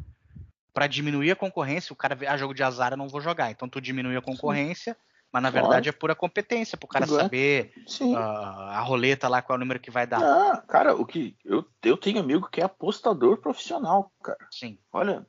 pra 0.78 0.86
diminuir 0.86 1.32
a 1.32 1.36
concorrência. 1.36 1.92
O 1.92 1.96
cara 1.96 2.14
vê, 2.14 2.28
ah, 2.28 2.38
jogo 2.38 2.54
de 2.54 2.62
azar 2.62 2.94
eu 2.94 2.98
não 2.98 3.10
vou 3.10 3.20
jogar. 3.20 3.50
Então 3.50 3.68
tu 3.68 3.82
diminui 3.82 4.16
a 4.16 4.22
concorrência, 4.22 4.96
mas 5.34 5.42
na 5.42 5.50
verdade 5.50 5.90
é 5.90 5.92
pura 5.92 6.14
competência, 6.14 6.78
pro 6.78 6.88
cara 6.88 7.08
saber 7.08 7.74
Sim. 7.88 8.16
ah, 8.16 8.78
a 8.78 8.82
roleta 8.82 9.28
lá, 9.28 9.42
qual 9.42 9.56
é 9.56 9.58
o 9.58 9.60
número 9.60 9.80
que 9.80 9.90
vai 9.90 10.06
dar. 10.06 10.22
Ah, 10.22 10.64
cara, 10.68 10.94
o 10.94 11.04
que 11.04 11.36
eu, 11.44 11.66
eu 11.82 11.98
tenho 11.98 12.20
amigo 12.20 12.48
que 12.52 12.62
é 12.62 12.64
apostador 12.64 13.38
profissional, 13.38 14.12
cara. 14.22 14.38
Sim. 14.52 14.78
Olha, 14.94 15.26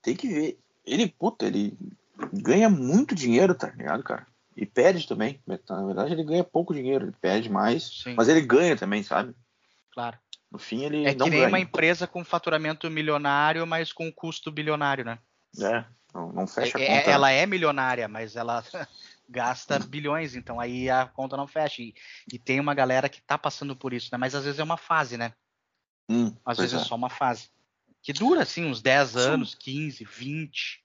tem 0.00 0.14
que 0.14 0.28
ver. 0.28 0.60
Ele, 0.86 1.08
puta, 1.08 1.46
ele 1.46 1.76
ganha 2.32 2.70
muito 2.70 3.12
dinheiro, 3.12 3.56
tá 3.56 3.70
ligado, 3.70 4.04
cara? 4.04 4.24
E 4.56 4.64
perde 4.64 5.08
também. 5.08 5.42
Na 5.68 5.84
verdade, 5.84 6.12
ele 6.12 6.22
ganha 6.22 6.44
pouco 6.44 6.72
dinheiro, 6.72 7.06
ele 7.06 7.16
perde 7.20 7.50
mais, 7.50 8.02
Sim. 8.04 8.14
mas 8.16 8.28
ele 8.28 8.40
ganha 8.40 8.76
também, 8.76 9.02
sabe? 9.02 9.34
Claro. 9.92 10.16
No 10.50 10.58
fim, 10.58 10.84
ele 10.84 11.06
É 11.06 11.14
não 11.14 11.24
que 11.26 11.30
nem 11.30 11.40
ganha. 11.40 11.48
uma 11.48 11.60
empresa 11.60 12.06
com 12.06 12.24
faturamento 12.24 12.90
milionário, 12.90 13.66
mas 13.66 13.92
com 13.92 14.12
custo 14.12 14.50
bilionário, 14.50 15.04
né? 15.04 15.18
É, 15.60 15.84
não, 16.12 16.32
não 16.32 16.46
fecha 16.46 16.76
a 16.76 16.80
É- 16.80 16.86
conta. 16.98 17.10
ela 17.10 17.30
é 17.30 17.46
milionária, 17.46 18.08
mas 18.08 18.34
ela 18.34 18.62
gasta 19.28 19.78
bilhões, 19.78 20.34
então 20.34 20.58
aí 20.58 20.90
a 20.90 21.06
conta 21.06 21.36
não 21.36 21.46
fecha. 21.46 21.82
E, 21.82 21.94
e 22.32 22.38
tem 22.38 22.58
uma 22.58 22.74
galera 22.74 23.08
que 23.08 23.22
tá 23.22 23.38
passando 23.38 23.76
por 23.76 23.92
isso, 23.92 24.08
né? 24.10 24.18
Mas 24.18 24.34
às 24.34 24.44
vezes 24.44 24.58
é 24.58 24.64
uma 24.64 24.76
fase, 24.76 25.16
né? 25.16 25.32
Hum, 26.08 26.36
Às 26.44 26.58
vezes 26.58 26.80
é. 26.80 26.84
só 26.84 26.96
uma 26.96 27.10
fase. 27.10 27.48
Que 28.02 28.12
dura, 28.12 28.42
assim, 28.42 28.64
uns 28.64 28.82
10 28.82 29.10
Sim. 29.10 29.18
anos, 29.20 29.54
15, 29.54 30.04
20. 30.04 30.82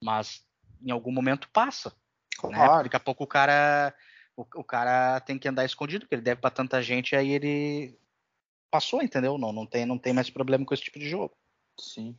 Mas 0.00 0.46
em 0.80 0.90
algum 0.92 1.10
momento 1.10 1.48
passa. 1.50 1.90
Né? 1.90 1.96
Claro. 2.36 2.84
Daqui 2.84 2.96
a 2.96 3.00
pouco 3.00 3.24
o 3.24 3.26
cara. 3.26 3.92
O, 4.36 4.42
o 4.56 4.64
cara 4.64 5.20
tem 5.20 5.38
que 5.38 5.48
andar 5.48 5.64
escondido, 5.64 6.04
porque 6.04 6.14
ele 6.14 6.22
deve 6.22 6.40
pra 6.40 6.50
tanta 6.50 6.80
gente, 6.80 7.14
aí 7.14 7.30
ele 7.30 7.98
passou, 8.72 9.02
entendeu? 9.02 9.36
Não, 9.36 9.52
não, 9.52 9.66
tem, 9.66 9.84
não 9.84 9.98
tem 9.98 10.14
mais 10.14 10.30
problema 10.30 10.64
com 10.64 10.72
esse 10.72 10.82
tipo 10.82 10.98
de 10.98 11.08
jogo. 11.08 11.34
Sim. 11.78 12.16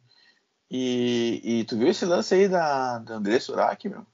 E, 0.69 1.41
e 1.43 1.63
tu 1.65 1.77
viu 1.77 1.87
esse 1.87 2.05
lance 2.05 2.33
aí 2.33 2.47
da, 2.47 2.99
da 2.99 3.15
André 3.15 3.39
Surak, 3.39 3.89
meu? 3.89 4.05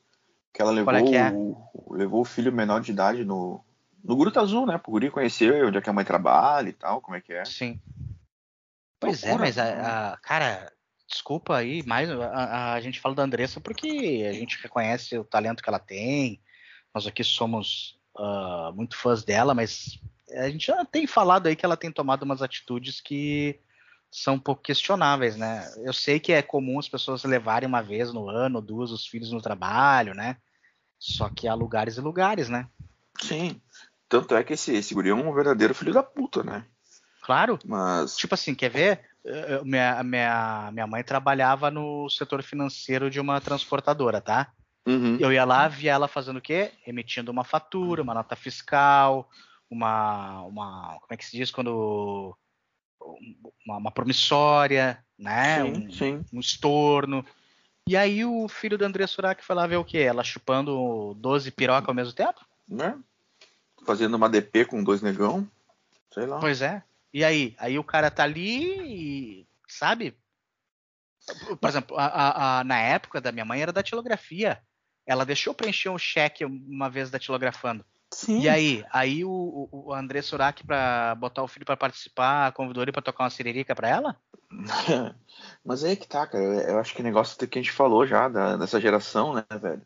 Que 0.54 0.62
ela 0.62 0.72
levou, 0.72 0.94
Qual 0.94 0.96
é 0.96 1.04
que 1.04 1.16
é? 1.16 1.32
o, 1.32 1.94
levou 1.94 2.22
o 2.22 2.26
filho 2.26 2.52
menor 2.52 2.82
de 2.82 2.92
idade 2.92 3.24
no, 3.26 3.64
no 4.04 4.16
Gruta 4.16 4.42
Azul, 4.42 4.66
né? 4.66 4.78
Pro 4.78 4.92
guri 4.92 5.12
conhecer 5.12 5.66
onde 5.66 5.78
é 5.78 5.82
que 5.82 5.90
a 5.90 5.94
mãe 5.94 6.06
trabalha 6.06 6.70
e 6.70 6.74
tal, 6.74 7.02
como 7.02 7.16
é 7.18 7.22
que 7.22 7.34
é. 7.34 7.44
Sim. 7.46 7.80
Pois 9.00 9.24
é, 9.24 9.38
mas 9.38 9.58
a, 9.58 10.14
a- 10.14 10.18
cara, 10.18 10.72
desculpa 11.08 11.56
aí, 11.58 11.84
mas 11.86 12.10
a, 12.10 12.74
a- 12.74 12.82
gente 12.82 13.00
fala 13.00 13.16
da 13.16 13.24
Andressa 13.24 13.60
porque 13.62 14.26
a 14.30 14.34
gente 14.34 14.62
reconhece 14.62 15.18
o 15.18 15.24
talento 15.24 15.62
que 15.62 15.70
ela 15.70 15.80
tem. 15.80 16.42
Nós 16.94 17.06
aqui 17.06 17.24
somos 17.24 17.98
ah, 18.18 18.72
muito 18.76 18.98
fãs 18.98 19.24
dela, 19.24 19.54
mas 19.54 20.00
a 20.34 20.50
gente 20.50 20.68
já 20.68 20.84
tem 20.86 21.08
falado 21.08 21.48
aí 21.48 21.56
que 21.56 21.66
ela 21.66 21.78
tem 21.78 21.92
tomado 21.92 22.24
umas 22.24 22.42
atitudes 22.42 23.02
que 23.02 23.60
são 24.12 24.36
um 24.36 24.40
pouco 24.40 24.64
questionáveis, 24.64 25.36
né? 25.36 25.72
Eu 25.78 25.94
sei 25.94 26.20
que 26.20 26.34
é 26.34 26.42
comum 26.42 26.80
as 26.80 26.90
pessoas 26.90 27.24
levarem 27.24 27.68
uma 27.68 27.82
vez 27.82 28.12
no 28.12 28.30
ano, 28.30 28.62
duas, 28.62 28.92
os 28.92 29.06
filhos 29.06 29.32
no 29.32 29.42
trabalho, 29.42 30.14
né? 30.14 30.38
Só 30.98 31.30
que 31.30 31.48
há 31.48 31.54
lugares 31.54 31.98
e 31.98 32.02
lugares, 32.02 32.50
né? 32.50 32.68
Sim. 33.22 33.62
Tanto 34.08 34.36
é 34.36 34.44
que 34.44 34.54
esse, 34.54 34.74
esse 34.74 34.94
guri 34.94 35.10
é 35.10 35.14
um 35.14 35.34
verdadeiro 35.34 35.76
filho 35.76 35.94
da 35.94 36.02
puta, 36.02 36.44
né? 36.44 36.66
Claro, 37.22 37.60
Mas. 37.64 38.18
Tipo 38.18 38.34
assim, 38.34 38.56
quer 38.56 38.70
ver? 38.70 39.02
Minha, 39.64 40.04
minha, 40.04 40.70
minha 40.74 40.88
mãe 40.88 41.04
trabalhava 41.04 41.70
no 41.70 42.10
setor 42.10 42.42
financeiro 42.42 43.10
de 43.10 43.20
uma 43.20 43.40
transportadora, 43.40 44.20
tá? 44.20 44.52
Uhum. 44.88 45.18
Eu 45.20 45.32
ia 45.32 45.46
lá, 45.46 45.68
via 45.68 45.92
ela 45.92 46.08
fazendo 46.08 46.38
o 46.38 46.42
quê? 46.42 46.72
Emitindo 46.88 47.32
uma 47.32 47.44
fatura, 47.44 48.02
uma 48.02 48.16
nota 48.16 48.36
fiscal, 48.36 49.30
uma. 49.70 50.42
uma 50.44 50.98
como 51.00 51.12
é 51.12 51.18
que 51.18 51.26
se 51.26 51.38
diz 51.38 51.52
quando. 51.52 52.36
Uma, 53.66 53.78
uma 53.78 53.92
promissória, 53.92 55.04
né? 55.18 55.64
Sim, 55.64 55.72
um, 55.72 55.92
sim. 55.92 56.26
um 56.34 56.40
estorno. 56.40 57.26
E 57.88 57.98
aí 57.98 58.24
o 58.24 58.48
filho 58.48 58.78
da 58.78 58.86
André 58.86 59.08
Surak 59.08 59.44
foi 59.44 59.56
lá 59.56 59.66
ver 59.66 59.78
o 59.78 59.86
quê? 59.86 60.00
Ela 60.00 60.24
chupando 60.24 61.16
12 61.16 61.50
piroca 61.52 61.90
ao 61.90 61.96
mesmo 61.96 62.14
tempo? 62.14 62.46
Né? 62.68 62.98
Fazendo 63.86 64.16
uma 64.16 64.30
DP 64.30 64.66
com 64.66 64.84
dois 64.84 65.02
negão. 65.02 65.50
Sei 66.14 66.26
lá. 66.26 66.40
Pois 66.40 66.62
é. 66.62 66.84
E 67.14 67.24
aí? 67.24 67.56
Aí 67.58 67.80
o 67.80 67.84
cara 67.84 68.12
tá 68.12 68.24
ali 68.24 69.42
e. 69.42 69.48
Sabe? 69.68 70.16
Por 71.60 71.70
exemplo, 71.70 71.98
a, 71.98 72.60
a, 72.60 72.64
na 72.64 72.80
época 72.80 73.22
da 73.22 73.32
minha 73.32 73.46
mãe 73.46 73.62
era 73.62 73.74
da 73.74 73.84
tilografia. 73.84 74.62
Ela 75.06 75.26
deixou 75.26 75.54
preencher 75.54 75.90
um 75.90 75.98
cheque 75.98 76.46
uma 76.46 76.90
vez 76.90 77.10
datilografando. 77.10 77.84
Sim. 78.12 78.42
E 78.42 78.50
aí? 78.50 78.84
Aí 78.92 79.24
o, 79.24 79.70
o 79.72 79.94
André 79.94 80.22
Surak, 80.22 80.66
pra 80.66 81.16
botar 81.16 81.44
o 81.44 81.48
filho 81.48 81.66
para 81.66 81.78
participar, 81.78 82.52
convidou 82.54 82.84
ele 82.84 82.92
pra 82.92 83.02
tocar 83.02 83.24
uma 83.24 83.30
siririca 83.30 83.76
pra 83.76 83.88
ela? 83.88 84.16
Mas 85.64 85.84
aí 85.84 85.96
que 85.96 86.08
tá, 86.08 86.26
cara. 86.26 86.44
Eu 86.44 86.80
acho 86.80 86.96
que 86.96 87.04
negócio 87.04 87.38
que 87.48 87.60
a 87.60 87.62
gente 87.62 87.72
falou 87.72 88.08
já, 88.08 88.28
da, 88.28 88.58
dessa 88.58 88.82
geração, 88.82 89.34
né, 89.34 89.46
velho? 89.62 89.82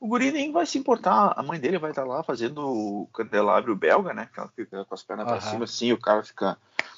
O 0.00 0.08
guri 0.08 0.32
nem 0.32 0.50
vai 0.50 0.64
se 0.64 0.78
importar. 0.78 1.34
A 1.36 1.42
mãe 1.42 1.60
dele 1.60 1.78
vai 1.78 1.90
estar 1.90 2.04
lá 2.04 2.22
fazendo 2.22 2.66
o 2.66 3.06
candelabro 3.12 3.76
belga, 3.76 4.14
né? 4.14 4.30
Que 4.32 4.40
ela 4.40 4.48
fica 4.48 4.84
com 4.86 4.94
as 4.94 5.02
pernas 5.02 5.26
uhum. 5.26 5.32
pra 5.32 5.40
cima 5.42 5.64
assim, 5.64 5.92
o 5.92 6.00
cara 6.00 6.22
fica 6.22 6.56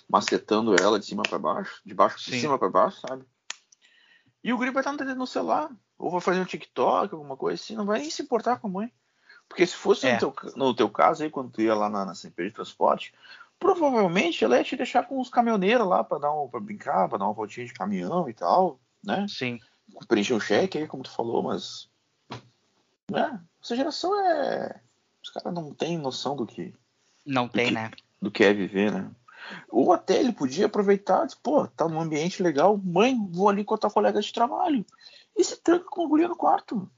macetando 0.09 0.81
ela 0.81 1.01
de 1.01 1.07
cima 1.07 1.25
para 1.25 1.39
baixo, 1.39 1.81
de 1.85 1.93
baixo 1.93 2.19
de 2.31 2.39
cima 2.39 2.57
para 2.57 2.69
baixo, 2.69 3.01
sabe? 3.01 3.25
E 4.45 4.53
o 4.53 4.57
guri 4.57 4.71
vai 4.71 4.83
estar 4.83 4.93
no 4.93 5.27
celular, 5.27 5.71
ou 5.99 6.11
vai 6.11 6.21
fazer 6.21 6.41
um 6.41 6.45
TikTok, 6.45 7.15
alguma 7.15 7.37
coisa 7.37 7.61
assim, 7.61 7.75
não 7.75 7.87
vai 7.87 8.01
nem 8.01 8.11
se 8.11 8.23
importar 8.23 8.59
com 8.59 8.69
a 8.69 8.71
mãe. 8.71 8.93
Porque 9.53 9.67
se 9.67 9.77
fosse 9.77 10.07
é. 10.07 10.15
no, 10.15 10.19
teu, 10.19 10.35
no, 10.57 10.75
teu, 10.75 10.89
caso 10.89 11.23
aí, 11.23 11.29
quando 11.29 11.51
tu 11.51 11.61
ia 11.61 11.75
lá 11.75 11.91
na, 11.91 12.07
na 12.07 12.15
CP 12.15 12.45
de 12.47 12.55
transporte, 12.55 13.13
provavelmente 13.59 14.43
ela 14.43 14.57
ia 14.57 14.65
te 14.65 14.75
deixar 14.75 15.07
com 15.07 15.21
os 15.21 15.29
caminhoneiros 15.29 15.87
lá 15.87 16.03
para 16.03 16.21
dar 16.21 16.33
um, 16.33 16.49
pra 16.49 16.59
brincar, 16.59 17.07
para 17.07 17.19
dar 17.19 17.27
uma 17.27 17.35
voltinha 17.35 17.67
de 17.67 17.75
caminhão 17.75 18.27
e 18.31 18.33
tal, 18.33 18.81
né? 19.05 19.27
Sim. 19.29 19.61
Preencher 20.09 20.33
um 20.33 20.41
cheque 20.41 20.79
aí, 20.79 20.89
como 20.89 21.03
tu 21.03 21.11
falou, 21.11 21.43
mas. 21.43 21.87
Né? 23.11 23.39
Essa 23.63 23.77
geração 23.77 24.19
é. 24.27 24.81
Os 25.23 25.29
caras 25.29 25.53
não 25.53 25.75
têm 25.75 25.99
noção 25.99 26.35
do 26.35 26.47
que. 26.47 26.73
Não 27.27 27.47
tem, 27.47 27.67
que, 27.67 27.75
né? 27.75 27.91
Do 28.23 28.31
que 28.31 28.45
é 28.45 28.55
viver, 28.55 28.91
né? 28.91 29.11
Ou 29.69 29.93
até 29.93 30.19
ele 30.19 30.33
podia 30.33 30.65
aproveitar, 30.65 31.27
pô, 31.43 31.67
tá 31.67 31.87
num 31.87 32.01
ambiente 32.01 32.43
legal, 32.43 32.79
mãe, 32.79 33.15
vou 33.31 33.51
ali 33.51 33.65
com 33.65 33.75
a 33.75 33.79
tua 33.79 33.91
colega 33.91 34.19
de 34.19 34.33
trabalho. 34.33 34.83
E 35.37 35.45
se 35.45 35.61
tranca 35.61 35.85
com 35.91 36.07
a 36.07 36.09
guria 36.09 36.29
no 36.29 36.37
quarto. 36.37 36.91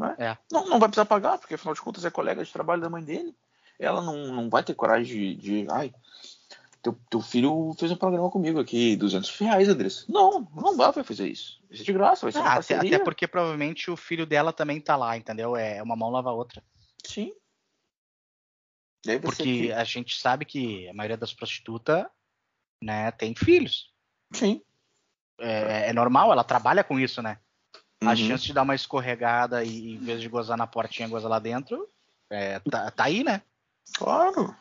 Né? 0.00 0.16
É. 0.18 0.38
Não, 0.50 0.66
não 0.66 0.78
vai 0.78 0.88
precisar 0.88 1.04
pagar, 1.04 1.38
porque 1.38 1.54
afinal 1.54 1.74
de 1.74 1.82
contas 1.82 2.04
é 2.04 2.10
colega 2.10 2.42
de 2.42 2.52
trabalho 2.52 2.80
da 2.80 2.88
mãe 2.88 3.04
dele. 3.04 3.36
Ela 3.78 4.00
não, 4.00 4.26
não 4.28 4.50
vai 4.50 4.62
ter 4.62 4.74
coragem 4.74 5.06
de, 5.06 5.34
de 5.34 5.66
ai, 5.70 5.92
teu, 6.82 6.98
teu 7.10 7.20
filho 7.20 7.74
fez 7.78 7.92
um 7.92 7.96
programa 7.96 8.30
comigo 8.30 8.58
aqui, 8.58 8.96
200 8.96 9.38
reais, 9.38 9.68
Andressa. 9.68 10.04
Não, 10.08 10.48
não 10.54 10.76
vai 10.76 10.92
fazer 11.04 11.28
isso. 11.28 11.60
Vai 11.68 11.78
ser 11.78 11.84
de 11.84 11.92
graça, 11.92 12.22
vai 12.26 12.32
ser 12.32 12.38
ah, 12.38 12.54
até, 12.54 12.74
até, 12.76 12.98
porque 12.98 13.26
provavelmente 13.26 13.90
o 13.90 13.96
filho 13.96 14.26
dela 14.26 14.52
também 14.52 14.80
tá 14.80 14.96
lá, 14.96 15.16
entendeu? 15.16 15.56
É 15.56 15.82
uma 15.82 15.96
mão 15.96 16.10
lava 16.10 16.30
a 16.30 16.34
outra. 16.34 16.62
Sim. 17.04 17.32
porque 19.22 19.42
que... 19.42 19.72
a 19.72 19.84
gente 19.84 20.18
sabe 20.18 20.44
que 20.44 20.88
a 20.88 20.94
maioria 20.94 21.16
das 21.16 21.32
prostitutas 21.32 22.06
né, 22.82 23.10
tem 23.12 23.34
filhos. 23.34 23.92
Sim. 24.32 24.62
É, 25.38 25.90
é 25.90 25.92
normal, 25.92 26.32
ela 26.32 26.44
trabalha 26.44 26.84
com 26.84 26.98
isso, 26.98 27.22
né? 27.22 27.38
Uhum. 28.02 28.08
A 28.08 28.16
chance 28.16 28.44
de 28.44 28.52
dar 28.52 28.62
uma 28.62 28.74
escorregada 28.74 29.62
e 29.62 29.94
em 29.94 29.98
vez 29.98 30.20
de 30.20 30.28
gozar 30.28 30.56
na 30.56 30.66
portinha, 30.66 31.08
gozar 31.08 31.30
lá 31.30 31.38
dentro, 31.38 31.86
é, 32.30 32.58
tá, 32.60 32.90
tá 32.90 33.04
aí, 33.04 33.22
né? 33.22 33.42
Claro. 33.94 34.54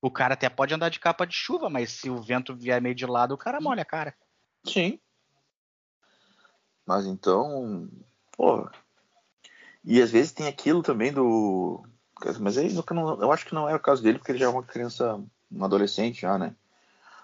O 0.00 0.10
cara 0.10 0.34
até 0.34 0.48
pode 0.48 0.72
andar 0.72 0.88
de 0.88 1.00
capa 1.00 1.26
de 1.26 1.34
chuva, 1.34 1.68
mas 1.68 1.90
se 1.90 2.08
o 2.08 2.22
vento 2.22 2.54
vier 2.54 2.80
meio 2.80 2.94
de 2.94 3.06
lado, 3.06 3.34
o 3.34 3.38
cara 3.38 3.60
molha 3.60 3.82
a 3.82 3.86
cara. 3.86 4.14
Sim. 4.64 5.00
Mas 6.86 7.06
então, 7.06 7.88
pô. 8.36 8.70
E 9.84 10.00
às 10.00 10.10
vezes 10.10 10.32
tem 10.32 10.46
aquilo 10.46 10.82
também 10.82 11.12
do. 11.12 11.82
Mas 12.40 12.56
aí 12.56 12.72
eu 12.74 13.32
acho 13.32 13.46
que 13.46 13.54
não 13.54 13.68
é 13.68 13.74
o 13.74 13.80
caso 13.80 14.02
dele, 14.02 14.18
porque 14.18 14.32
ele 14.32 14.38
já 14.38 14.46
é 14.46 14.48
uma 14.48 14.62
criança, 14.62 15.20
um 15.50 15.64
adolescente 15.64 16.20
já, 16.20 16.38
né? 16.38 16.54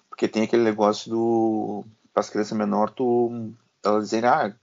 Porque 0.09 0.29
tem 0.29 0.43
aquele 0.43 0.63
negócio 0.65 1.11
do. 1.11 1.85
Para 2.13 2.21
as 2.21 2.31
crianças 2.31 2.57
menores, 2.57 2.95
tu. 2.97 3.55
Elas 3.85 4.05
dizem, 4.05 4.25
ah, 4.25 4.55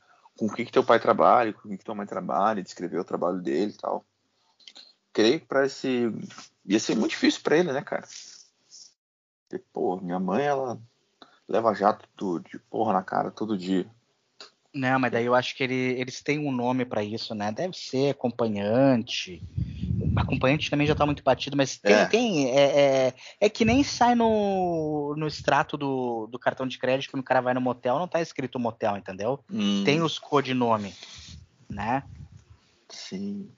com 0.41 0.47
o 0.47 0.51
que, 0.51 0.65
que 0.65 0.71
teu 0.71 0.83
pai 0.83 0.99
trabalha, 0.99 1.53
com 1.53 1.67
o 1.67 1.71
que, 1.71 1.77
que 1.77 1.85
tua 1.85 1.93
mãe 1.93 2.07
trabalha, 2.07 2.63
descrever 2.63 2.97
o 2.97 3.03
trabalho 3.03 3.39
dele 3.39 3.73
e 3.73 3.77
tal. 3.77 4.03
Creio 5.13 5.39
que 5.39 5.45
para 5.45 5.67
esse. 5.67 6.11
ia 6.65 6.79
ser 6.79 6.95
muito 6.95 7.11
difícil 7.11 7.41
para 7.43 7.57
ele, 7.57 7.71
né, 7.71 7.83
cara? 7.83 8.07
Pô, 9.71 9.97
minha 9.97 10.19
mãe, 10.19 10.43
ela 10.43 10.81
leva 11.47 11.75
jato 11.75 12.39
de 12.39 12.57
porra 12.57 12.91
na 12.91 13.03
cara 13.03 13.29
todo 13.29 13.55
dia. 13.55 13.85
Não, 14.73 14.97
mas 14.97 15.11
daí 15.11 15.25
eu 15.25 15.35
acho 15.35 15.55
que 15.55 15.63
ele, 15.63 15.75
eles 15.75 16.23
têm 16.23 16.39
um 16.39 16.51
nome 16.51 16.85
para 16.85 17.03
isso, 17.03 17.35
né? 17.35 17.51
Deve 17.51 17.77
ser 17.77 18.09
acompanhante. 18.09 19.43
Acompanhante 20.15 20.69
também 20.69 20.87
já 20.87 20.95
tá 20.95 21.05
muito 21.05 21.23
batido, 21.23 21.55
mas 21.55 21.77
tem. 21.77 21.93
É, 21.93 22.05
tem, 22.05 22.49
é, 22.51 22.61
é, 22.61 23.13
é, 23.39 23.49
que 23.49 23.63
nem 23.63 23.83
sai 23.83 24.15
no, 24.15 25.15
no 25.17 25.27
extrato 25.27 25.77
do, 25.77 26.27
do 26.27 26.39
cartão 26.39 26.67
de 26.67 26.77
crédito 26.77 27.11
quando 27.11 27.21
o 27.21 27.25
cara 27.25 27.41
vai 27.41 27.53
no 27.53 27.61
motel, 27.61 27.99
não 27.99 28.07
tá 28.07 28.21
escrito 28.21 28.59
motel, 28.59 28.97
entendeu? 28.97 29.39
Hum. 29.51 29.83
Tem 29.83 30.01
os 30.01 30.19
codinome, 30.19 30.93
né? 31.69 32.03
Sim. 32.89 33.49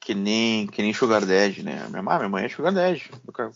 Que 0.00 0.14
nem, 0.14 0.66
que 0.68 0.82
nem 0.82 0.92
Sugar 0.92 1.24
Daddy, 1.24 1.62
né? 1.62 1.86
Minha 1.88 2.02
mãe, 2.02 2.16
minha 2.18 2.28
mãe 2.28 2.44
é 2.44 2.48
Sugar 2.48 2.72
Daddy. 2.72 3.10
Cara, 3.32 3.50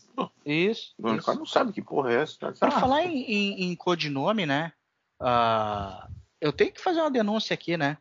isso. 0.44 0.94
O 0.98 1.22
cara 1.22 1.38
não 1.38 1.46
sabe 1.46 1.72
que 1.72 1.80
porra 1.80 2.12
é 2.12 2.22
essa. 2.22 2.36
Pra 2.38 2.68
ah. 2.68 2.80
falar 2.80 3.04
em, 3.04 3.22
em, 3.22 3.62
em 3.70 3.76
codinome, 3.76 4.46
né? 4.46 4.72
Uh, 5.20 6.10
eu 6.40 6.52
tenho 6.52 6.72
que 6.72 6.80
fazer 6.80 7.00
uma 7.00 7.10
denúncia 7.10 7.54
aqui, 7.54 7.76
né? 7.76 7.98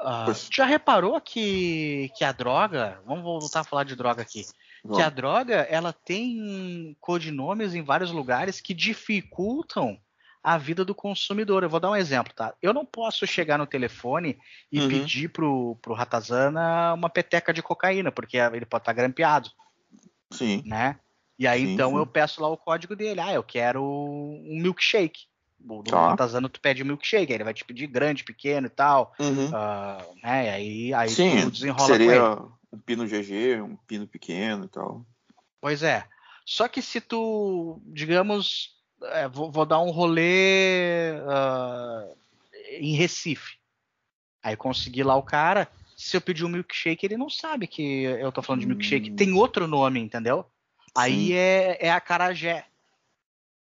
Uh, 0.00 0.34
já 0.52 0.64
reparou 0.64 1.20
que, 1.20 2.10
que 2.16 2.24
a 2.24 2.32
droga, 2.32 3.00
vamos 3.06 3.22
voltar 3.22 3.60
a 3.60 3.64
falar 3.64 3.84
de 3.84 3.94
droga 3.94 4.22
aqui, 4.22 4.44
que 4.92 5.00
a 5.00 5.08
droga 5.08 5.54
ela 5.70 5.92
tem 5.92 6.96
codinomes 7.00 7.74
em 7.74 7.82
vários 7.82 8.10
lugares 8.10 8.60
que 8.60 8.74
dificultam 8.74 9.98
a 10.42 10.58
vida 10.58 10.84
do 10.84 10.94
consumidor. 10.94 11.62
Eu 11.62 11.70
vou 11.70 11.80
dar 11.80 11.90
um 11.90 11.96
exemplo, 11.96 12.34
tá? 12.34 12.54
Eu 12.60 12.74
não 12.74 12.84
posso 12.84 13.26
chegar 13.26 13.56
no 13.56 13.66
telefone 13.66 14.38
e 14.70 14.78
uhum. 14.80 14.88
pedir 14.88 15.28
pro, 15.28 15.78
pro 15.80 15.94
Ratazana 15.94 16.92
uma 16.92 17.08
peteca 17.08 17.50
de 17.50 17.62
cocaína, 17.62 18.12
porque 18.12 18.36
ele 18.36 18.66
pode 18.66 18.82
estar 18.82 18.92
tá 18.92 18.92
grampeado. 18.92 19.50
Sim. 20.30 20.62
Né? 20.66 20.98
E 21.38 21.46
aí, 21.46 21.64
sim, 21.64 21.72
então, 21.72 21.92
sim. 21.92 21.96
eu 21.96 22.06
peço 22.06 22.42
lá 22.42 22.48
o 22.48 22.58
código 22.58 22.94
dele. 22.94 23.20
Ah, 23.20 23.32
eu 23.32 23.42
quero 23.42 23.82
um 23.82 24.60
milkshake. 24.60 25.22
No 25.64 25.82
tá. 25.82 26.10
Ratazana, 26.10 26.48
tu 26.48 26.60
pede 26.60 26.84
milkshake, 26.84 27.32
aí 27.32 27.36
ele 27.36 27.44
vai 27.44 27.54
te 27.54 27.64
pedir 27.64 27.86
grande, 27.86 28.22
pequeno 28.22 28.66
e 28.66 28.70
tal. 28.70 29.14
Uhum. 29.18 29.46
Uh, 29.46 30.16
né? 30.22 30.50
Aí, 30.50 30.92
aí 30.92 31.08
sim, 31.08 31.40
tu 31.40 31.50
desenrola 31.50 31.86
seria 31.86 32.38
um 32.70 32.78
pino 32.78 33.06
GG, 33.06 33.62
um 33.62 33.76
pino 33.76 34.06
pequeno 34.06 34.66
e 34.66 34.68
tal. 34.68 35.06
Pois 35.60 35.82
é. 35.82 36.04
Só 36.44 36.68
que 36.68 36.82
se 36.82 37.00
tu, 37.00 37.80
digamos, 37.86 38.76
é, 39.02 39.26
vou, 39.26 39.50
vou, 39.50 39.64
dar 39.64 39.80
um 39.80 39.90
rolê 39.90 41.12
uh, 41.20 42.14
em 42.78 42.94
Recife. 42.94 43.56
Aí 44.42 44.56
consegui 44.56 45.02
lá 45.02 45.16
o 45.16 45.22
cara. 45.22 45.66
Se 45.96 46.16
eu 46.16 46.20
pedir 46.20 46.44
um 46.44 46.48
milkshake, 46.48 47.06
ele 47.06 47.16
não 47.16 47.30
sabe 47.30 47.66
que 47.66 48.02
eu 48.02 48.30
tô 48.30 48.42
falando 48.42 48.60
de 48.60 48.66
milkshake. 48.66 49.10
Hum. 49.10 49.16
Tem 49.16 49.32
outro 49.32 49.66
nome, 49.66 50.00
entendeu? 50.00 50.44
Sim. 50.80 50.92
Aí 50.94 51.32
é, 51.32 51.78
é 51.80 51.90
a 51.90 52.00
Carajé. 52.00 52.66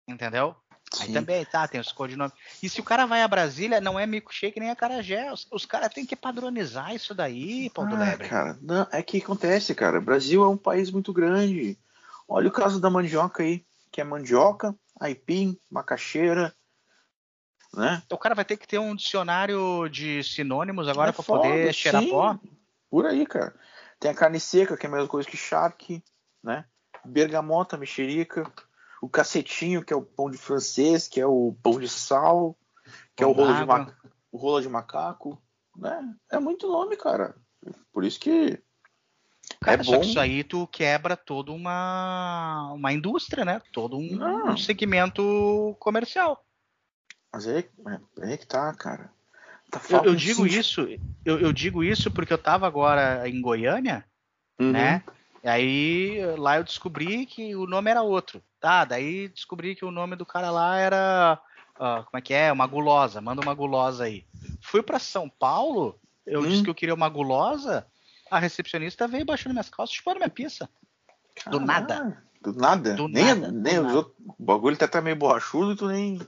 Entendeu? 0.05 0.55
Sim. 0.93 1.03
Aí 1.03 1.13
também, 1.13 1.45
tá, 1.45 1.67
tem 1.67 1.81
os 1.81 1.91
codinomes. 1.91 2.33
E 2.61 2.69
se 2.69 2.79
o 2.79 2.83
cara 2.83 3.05
vai 3.05 3.21
a 3.21 3.27
Brasília, 3.27 3.81
não 3.81 3.99
é 3.99 4.05
milkshake 4.05 4.59
nem 4.59 4.69
a 4.69 4.75
Carajé. 4.75 5.31
Os, 5.31 5.47
os 5.51 5.65
caras 5.65 5.93
têm 5.93 6.05
que 6.05 6.15
padronizar 6.15 6.93
isso 6.93 7.13
daí, 7.13 7.69
Paulo 7.69 7.95
ah, 7.95 7.99
Lebre. 7.99 8.29
Cara, 8.29 8.57
não, 8.61 8.87
é 8.91 9.01
que 9.01 9.17
acontece, 9.17 9.73
cara. 9.75 9.99
O 9.99 10.01
Brasil 10.01 10.43
é 10.43 10.47
um 10.47 10.57
país 10.57 10.91
muito 10.91 11.11
grande. 11.11 11.77
Olha 12.27 12.47
o 12.47 12.51
caso 12.51 12.79
da 12.79 12.89
mandioca 12.89 13.43
aí, 13.43 13.65
que 13.91 13.99
é 13.99 14.03
mandioca, 14.03 14.75
aipim, 14.99 15.59
macaxeira, 15.69 16.53
né? 17.75 18.01
Então 18.05 18.15
o 18.15 18.19
cara 18.19 18.33
vai 18.33 18.45
ter 18.45 18.57
que 18.57 18.67
ter 18.67 18.79
um 18.79 18.95
dicionário 18.95 19.87
de 19.89 20.23
sinônimos 20.23 20.87
agora 20.87 21.09
é 21.09 21.13
para 21.13 21.23
poder 21.23 21.73
cheirar 21.73 22.01
sim, 22.01 22.09
pó? 22.09 22.39
Por 22.89 23.05
aí, 23.05 23.25
cara. 23.25 23.53
Tem 23.99 24.11
a 24.11 24.15
carne 24.15 24.39
seca, 24.39 24.77
que 24.77 24.85
é 24.85 24.89
a 24.89 24.91
mesma 24.91 25.07
coisa 25.07 25.27
que 25.27 25.37
charque, 25.37 26.03
né? 26.43 26.65
Bergamota, 27.03 27.77
mexerica, 27.77 28.51
o 29.05 29.09
cacetinho, 29.09 29.83
que 29.83 29.93
é 29.93 29.95
o 29.95 30.01
pão 30.01 30.31
de 30.31 30.37
francês, 30.37 31.07
que 31.07 31.21
é 31.21 31.27
o 31.27 31.55
pão 31.61 31.79
de 31.79 31.87
sal, 31.87 32.57
que 33.15 33.23
pão 33.23 33.31
é 33.31 33.33
o 33.33 33.35
rolo 33.35 33.53
de, 33.53 33.65
ma... 33.65 33.95
o 34.31 34.37
rolo 34.37 34.61
de 34.61 34.69
macaco, 34.69 35.41
né? 35.77 36.15
É 36.31 36.39
muito 36.39 36.67
nome, 36.67 36.97
cara. 36.97 37.35
Por 37.93 38.03
isso 38.03 38.19
que 38.19 38.61
Cara, 39.61 39.81
é 39.81 39.83
só 39.83 39.99
que 39.99 40.07
isso 40.07 40.19
aí 40.19 40.43
tu 40.43 40.67
quebra 40.67 41.15
toda 41.15 41.51
uma, 41.51 42.71
uma 42.73 42.91
indústria, 42.91 43.45
né? 43.45 43.61
Todo 43.71 43.95
um, 43.97 44.57
segmento 44.57 45.75
comercial. 45.79 46.43
Mas 47.31 47.47
é, 47.47 47.59
é, 47.59 48.33
é 48.33 48.37
que 48.37 48.47
tá, 48.47 48.73
cara. 48.73 49.11
Tá 49.69 49.79
eu, 49.89 50.03
eu, 50.05 50.15
digo 50.15 50.47
isso, 50.47 50.87
eu, 51.23 51.39
eu, 51.39 51.53
digo 51.53 51.83
isso 51.83 52.09
porque 52.09 52.33
eu 52.33 52.37
tava 52.37 52.65
agora 52.65 53.27
em 53.29 53.39
Goiânia, 53.39 54.03
uhum. 54.59 54.71
né? 54.71 55.03
E 55.43 55.47
aí 55.47 56.19
lá 56.37 56.57
eu 56.57 56.63
descobri 56.63 57.25
que 57.27 57.55
o 57.55 57.67
nome 57.67 57.91
era 57.91 58.01
outro. 58.01 58.41
Tá, 58.65 58.83
daí 58.83 59.27
descobri 59.27 59.75
que 59.75 59.85
o 59.85 59.91
nome 59.91 60.15
do 60.15 60.25
cara 60.25 60.49
lá 60.49 60.75
era. 60.77 61.39
Uh, 61.75 62.03
como 62.05 62.17
é 62.17 62.21
que 62.21 62.33
é? 62.33 62.51
Uma 62.51 62.65
gulosa. 62.65 63.21
Manda 63.21 63.41
uma 63.41 63.53
gulosa 63.53 64.05
aí. 64.05 64.25
Fui 64.59 64.81
para 64.81 64.97
São 64.97 65.29
Paulo, 65.29 65.99
eu 66.25 66.39
hum. 66.39 66.47
disse 66.47 66.63
que 66.63 66.69
eu 66.71 66.75
queria 66.75 66.95
uma 66.95 67.07
gulosa 67.07 67.85
a 68.29 68.39
recepcionista 68.39 69.07
veio 69.07 69.23
baixando 69.23 69.53
minhas 69.53 69.69
calças, 69.69 69.95
chupando 69.95 70.17
minha 70.17 70.29
pizza. 70.29 70.67
Do 71.47 71.59
nada. 71.59 72.23
Do 72.41 72.53
nada. 72.53 72.93
Do 72.95 73.07
nem 73.07 73.25
nada, 73.25 73.51
nem 73.51 73.75
do 73.75 73.83
nada. 73.83 73.99
o 73.99 74.35
bagulho 74.39 74.77
tá 74.77 74.85
até 74.85 75.01
meio 75.01 75.15
borrachudo 75.15 75.73
e 75.73 75.75
tu 75.75 75.87
nem. 75.87 76.19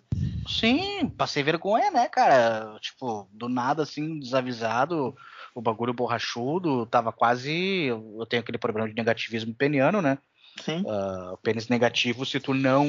Sim, 0.47 1.09
passei 1.09 1.43
vergonha, 1.43 1.91
né, 1.91 2.07
cara? 2.07 2.77
Tipo, 2.79 3.27
do 3.31 3.49
nada, 3.49 3.83
assim, 3.83 4.19
desavisado, 4.19 5.15
o 5.53 5.61
bagulho 5.61 5.93
borrachudo, 5.93 6.85
tava 6.85 7.11
quase. 7.11 7.87
Eu 7.87 8.25
tenho 8.29 8.41
aquele 8.41 8.57
problema 8.57 8.87
de 8.87 8.95
negativismo 8.95 9.53
peniano, 9.53 10.01
né? 10.01 10.17
Sim. 10.63 10.83
O 11.31 11.37
pênis 11.37 11.67
negativo, 11.67 12.25
se 12.25 12.39
tu 12.39 12.53
não. 12.53 12.85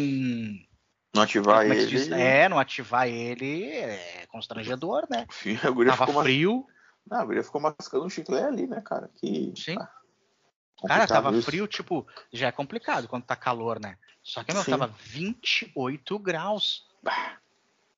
Não 1.14 1.22
ativar 1.22 1.64
é, 1.64 1.70
ele. 1.70 1.86
diz? 1.86 2.10
é, 2.10 2.48
não 2.48 2.58
ativar 2.58 3.08
ele, 3.08 3.64
é 3.72 4.26
constrangedor, 4.30 5.06
né? 5.10 5.26
Enfim, 5.28 5.58
a 5.62 5.70
guria 5.70 5.92
Tava 5.92 6.06
ficou, 6.06 6.14
mas... 6.22 6.24
frio, 6.30 6.66
Não, 7.10 7.18
a 7.18 7.24
guria 7.24 7.42
ficou 7.42 7.60
mascando 7.60 8.04
um 8.04 8.10
chiclete 8.10 8.44
ali, 8.46 8.66
né, 8.66 8.80
cara? 8.82 9.10
Que. 9.16 9.52
Sim. 9.56 9.76
ah, 9.78 9.88
Cara, 10.86 11.06
tava 11.06 11.32
isso. 11.32 11.42
frio, 11.46 11.66
tipo, 11.66 12.06
já 12.32 12.48
é 12.48 12.52
complicado 12.52 13.08
quando 13.08 13.24
tá 13.24 13.34
calor, 13.34 13.80
né? 13.80 13.96
Só 14.22 14.44
que, 14.44 14.52
meu, 14.52 14.62
Sim. 14.62 14.72
tava 14.72 14.86
28 14.98 16.18
graus. 16.18 16.86
Bah, 17.02 17.38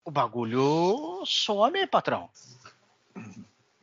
O 0.05 0.11
bagulho 0.11 1.23
some, 1.27 1.85
patrão. 1.89 2.31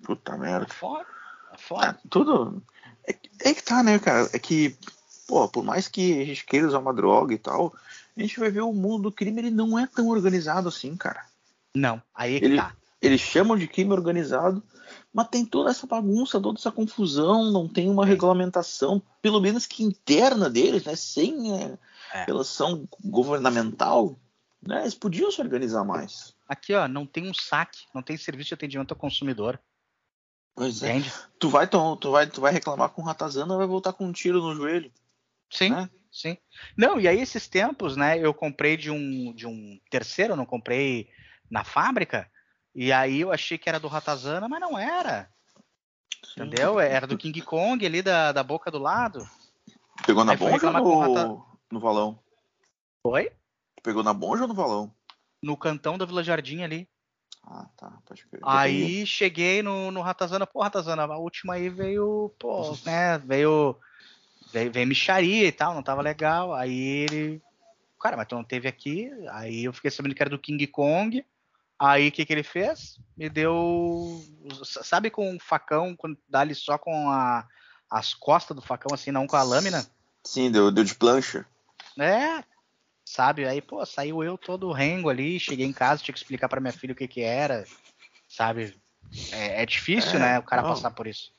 Puta 0.03 0.33
É 0.33 0.37
merda. 0.37 0.73
foda. 0.73 1.05
É 1.53 1.57
foda. 1.57 1.99
tudo. 2.09 2.63
É, 3.05 3.15
é 3.49 3.53
que 3.53 3.61
tá, 3.63 3.83
né, 3.83 3.99
cara? 3.99 4.29
É 4.33 4.39
que, 4.39 4.77
pô, 5.27 5.47
por 5.49 5.63
mais 5.63 5.87
que 5.87 6.21
a 6.21 6.25
gente 6.25 6.45
queira 6.45 6.67
usar 6.67 6.79
uma 6.79 6.93
droga 6.93 7.33
e 7.33 7.37
tal, 7.37 7.75
a 8.15 8.21
gente 8.21 8.39
vai 8.39 8.49
ver 8.49 8.61
o 8.61 8.73
mundo 8.73 9.03
do 9.03 9.11
crime, 9.11 9.41
ele 9.41 9.51
não 9.51 9.77
é 9.77 9.85
tão 9.85 10.07
organizado 10.07 10.69
assim, 10.69 10.95
cara. 10.95 11.25
Não, 11.75 12.01
aí 12.15 12.37
é 12.37 12.39
que 12.39 12.45
Ele- 12.45 12.55
tá. 12.57 12.73
Eles 12.99 13.21
chamam 13.21 13.55
de 13.55 13.67
crime 13.67 13.91
organizado, 13.93 14.63
mas 15.13 15.27
tem 15.27 15.45
toda 15.45 15.69
essa 15.69 15.85
bagunça, 15.85 16.41
toda 16.41 16.57
essa 16.57 16.71
confusão, 16.71 17.51
não 17.51 17.67
tem 17.67 17.87
uma 17.91 18.01
Tem. 18.03 18.13
regulamentação, 18.13 18.99
pelo 19.21 19.39
menos 19.39 19.67
que 19.67 19.83
interna 19.83 20.49
deles, 20.49 20.83
né? 20.83 20.95
Sem 20.95 21.53
é, 21.61 21.77
É. 22.11 22.23
relação 22.25 22.89
governamental, 23.05 24.17
né? 24.65 24.81
Eles 24.81 24.95
podiam 24.95 25.29
se 25.31 25.39
organizar 25.39 25.83
mais. 25.83 26.33
Aqui, 26.47 26.73
ó, 26.73 26.87
não 26.87 27.05
tem 27.05 27.29
um 27.29 27.33
saque, 27.35 27.85
não 27.93 28.01
tem 28.01 28.17
serviço 28.17 28.47
de 28.47 28.53
atendimento 28.55 28.93
ao 28.93 28.97
consumidor. 28.97 29.59
Pois 30.55 30.81
é. 30.81 30.89
Entende? 30.89 31.13
Tu 31.37 31.49
vai, 31.49 31.67
tu, 31.67 31.95
tu 31.97 32.09
vai, 32.09 32.25
tu 32.25 32.41
vai 32.41 32.51
reclamar 32.51 32.89
com 32.89 33.03
o 33.03 33.05
Ratazana, 33.05 33.57
vai 33.57 33.67
voltar 33.67 33.93
com 33.93 34.05
um 34.07 34.11
tiro 34.11 34.41
no 34.41 34.55
joelho, 34.55 34.91
Sim, 35.49 35.71
né? 35.71 35.89
sim. 36.11 36.37
Não, 36.77 36.99
e 36.99 37.07
aí 37.07 37.19
esses 37.19 37.47
tempos, 37.47 37.95
né, 37.95 38.17
eu 38.19 38.33
comprei 38.33 38.77
de 38.77 38.91
um, 38.91 39.33
de 39.33 39.47
um 39.47 39.79
terceiro, 39.89 40.35
não 40.35 40.45
comprei 40.45 41.09
na 41.49 41.63
fábrica, 41.63 42.29
e 42.75 42.91
aí 42.91 43.21
eu 43.21 43.31
achei 43.31 43.57
que 43.57 43.69
era 43.69 43.79
do 43.79 43.87
Ratazana, 43.87 44.47
mas 44.47 44.61
não 44.61 44.77
era. 44.77 45.31
Entendeu? 46.31 46.79
Era 46.79 47.07
do 47.07 47.17
King 47.17 47.41
Kong 47.41 47.83
ali 47.83 48.01
da, 48.01 48.31
da 48.31 48.43
boca 48.43 48.69
do 48.69 48.77
lado. 48.77 49.27
Pegou 50.05 50.23
na 50.23 50.33
Aí 50.33 50.37
bonja 50.37 50.67
ou 50.67 50.73
o 50.73 51.47
no, 51.71 51.79
valão? 51.79 52.19
Foi? 53.01 53.31
Pegou 53.81 54.03
na 54.03 54.13
bonja 54.13 54.43
ou 54.43 54.47
no 54.47 54.53
valão? 54.53 54.93
No 55.41 55.57
cantão 55.57 55.97
da 55.97 56.05
Vila 56.05 56.23
Jardim 56.23 56.61
ali. 56.61 56.87
Ah, 57.43 57.67
tá. 57.77 57.97
Pode 58.05 58.25
crer. 58.27 58.41
Aí 58.43 59.05
cheguei 59.05 59.63
no, 59.63 59.89
no 59.89 60.01
Ratazana, 60.01 60.45
pô, 60.45 60.61
Ratazana, 60.61 61.03
a 61.03 61.17
última 61.17 61.53
aí 61.53 61.69
veio, 61.69 62.33
pô, 62.37 62.77
né, 62.85 63.17
veio, 63.19 63.79
veio, 64.51 64.71
veio 64.71 64.87
micharia 64.87 65.47
e 65.47 65.51
tal, 65.51 65.73
não 65.73 65.83
tava 65.83 66.01
legal. 66.01 66.53
Aí 66.53 66.77
ele, 66.77 67.41
cara, 67.99 68.17
mas 68.17 68.27
tu 68.27 68.35
não 68.35 68.43
teve 68.43 68.67
aqui? 68.67 69.11
Aí 69.31 69.65
eu 69.65 69.73
fiquei 69.73 69.91
sabendo 69.91 70.15
que 70.15 70.21
era 70.21 70.29
do 70.29 70.39
King 70.39 70.65
Kong. 70.67 71.25
Aí 71.79 72.07
o 72.07 72.11
que 72.11 72.25
que 72.25 72.33
ele 72.33 72.43
fez? 72.43 72.99
Me 73.15 73.29
deu, 73.29 74.23
sabe 74.63 75.11
com 75.11 75.29
um 75.29 75.39
facão, 75.39 75.95
quando 75.95 76.17
dá 76.27 76.39
ali 76.39 76.55
só 76.55 76.77
com 76.77 77.09
a, 77.09 77.47
as 77.89 78.13
costas 78.13 78.55
do 78.55 78.61
facão, 78.61 78.93
assim, 78.93 79.11
não 79.11 79.27
com 79.27 79.35
a 79.35 79.43
lâmina? 79.43 79.85
Sim, 80.23 80.51
deu, 80.51 80.71
deu 80.71 80.83
de 80.83 80.95
plancha. 80.95 81.45
É, 81.99 82.43
sabe? 83.05 83.47
Aí, 83.47 83.61
pô, 83.61 83.85
saiu 83.85 84.23
eu 84.23 84.37
todo 84.37 84.71
rengo 84.71 85.09
ali, 85.09 85.39
cheguei 85.39 85.65
em 85.65 85.73
casa, 85.73 86.01
tinha 86.01 86.13
que 86.13 86.19
explicar 86.19 86.49
pra 86.49 86.59
minha 86.59 86.73
filha 86.73 86.93
o 86.93 86.95
que 86.95 87.07
que 87.07 87.21
era, 87.21 87.63
sabe? 88.27 88.75
É, 89.31 89.61
é 89.61 89.65
difícil, 89.65 90.15
É, 90.15 90.19
né, 90.19 90.39
o 90.39 90.43
cara 90.43 90.63
não. 90.63 90.69
passar 90.69 90.91
por 90.91 91.05
isso. 91.05 91.31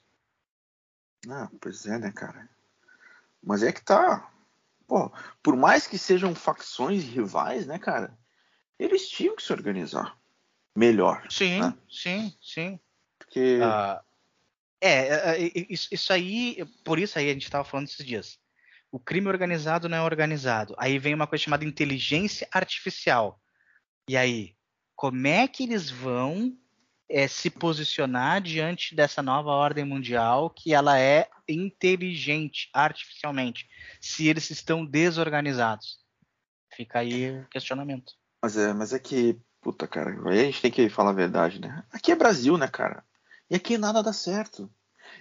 Ah, 1.29 1.49
pois 1.61 1.85
é, 1.87 1.99
né, 1.99 2.12
cara? 2.12 2.49
Mas 3.42 3.62
é 3.62 3.72
que 3.72 3.85
tá. 3.85 4.31
Pô, 4.87 5.12
por 5.42 5.57
mais 5.57 5.87
que 5.87 5.98
sejam 5.98 6.35
facções 6.35 7.05
rivais, 7.05 7.66
né, 7.66 7.79
cara? 7.79 8.18
Eles 8.79 9.09
tinham 9.09 9.37
que 9.37 9.42
se 9.42 9.53
organizar 9.53 10.18
melhor. 10.74 11.27
Sim, 11.29 11.61
né? 11.61 11.74
sim, 11.90 12.35
sim. 12.40 12.81
Porque. 13.18 13.59
Ah, 13.62 14.03
é, 14.81 14.90
é, 14.90 15.42
é, 15.44 15.66
isso, 15.68 15.88
isso 15.90 16.12
aí, 16.12 16.64
por 16.85 16.98
isso 16.98 17.18
aí 17.18 17.29
a 17.29 17.33
gente 17.33 17.51
tava 17.51 17.64
falando 17.64 17.88
esses 17.88 18.05
dias. 18.05 18.38
O 18.90 18.98
crime 18.98 19.29
organizado 19.29 19.88
não 19.88 19.98
é 19.98 20.03
organizado. 20.03 20.74
Aí 20.79 20.98
vem 20.98 21.14
uma 21.14 21.27
coisa 21.27 21.44
chamada 21.44 21.64
inteligência 21.64 22.48
artificial. 22.51 23.40
E 24.09 24.16
aí, 24.16 24.57
como 24.96 25.27
é 25.27 25.46
que 25.46 25.64
eles 25.64 25.90
vão 25.90 26.57
é, 27.09 27.27
se 27.27 27.49
posicionar 27.49 28.40
diante 28.40 28.94
dessa 28.94 29.23
nova 29.23 29.51
ordem 29.51 29.85
mundial 29.85 30.51
que 30.51 30.75
ela 30.75 30.99
é 30.99 31.29
inteligente 31.49 32.68
artificialmente, 32.73 33.68
se 34.01 34.29
eles 34.29 34.51
estão 34.51 34.85
desorganizados? 34.85 35.99
Fica 36.77 37.01
aí 37.01 37.40
o 37.40 37.49
questionamento. 37.49 38.12
Mas 38.42 38.57
é, 38.57 38.73
mas 38.73 38.92
é 38.92 38.99
que. 38.99 39.38
Puta, 39.61 39.88
cara, 39.88 40.11
aí 40.31 40.40
a 40.40 40.44
gente 40.44 40.62
tem 40.62 40.71
que 40.71 40.88
falar 40.88 41.11
a 41.11 41.14
verdade, 41.14 41.61
né? 41.61 41.83
Aqui 41.90 42.12
é 42.12 42.16
Brasil, 42.16 42.57
né, 42.57 42.68
cara? 42.68 43.03
E 43.51 43.57
aqui 43.57 43.77
nada 43.77 44.03
dá 44.03 44.12
certo. 44.12 44.71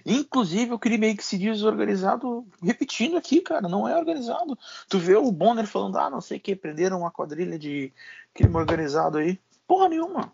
Inclusive 0.06 0.72
o 0.72 0.78
crime 0.78 1.06
aí 1.06 1.16
que 1.16 1.24
se 1.24 1.36
diz 1.36 1.62
organizado, 1.62 2.46
repetindo 2.62 3.16
aqui, 3.16 3.40
cara, 3.40 3.68
não 3.68 3.88
é 3.88 3.96
organizado. 3.96 4.56
Tu 4.88 4.98
vê 4.98 5.16
o 5.16 5.32
Bonner 5.32 5.66
falando, 5.66 5.98
ah, 5.98 6.10
não 6.10 6.20
sei 6.20 6.38
o 6.38 6.40
que, 6.40 6.54
prenderam 6.54 7.00
uma 7.00 7.10
quadrilha 7.10 7.58
de 7.58 7.92
crime 8.32 8.54
organizado 8.54 9.18
aí. 9.18 9.40
Porra 9.66 9.88
nenhuma. 9.88 10.32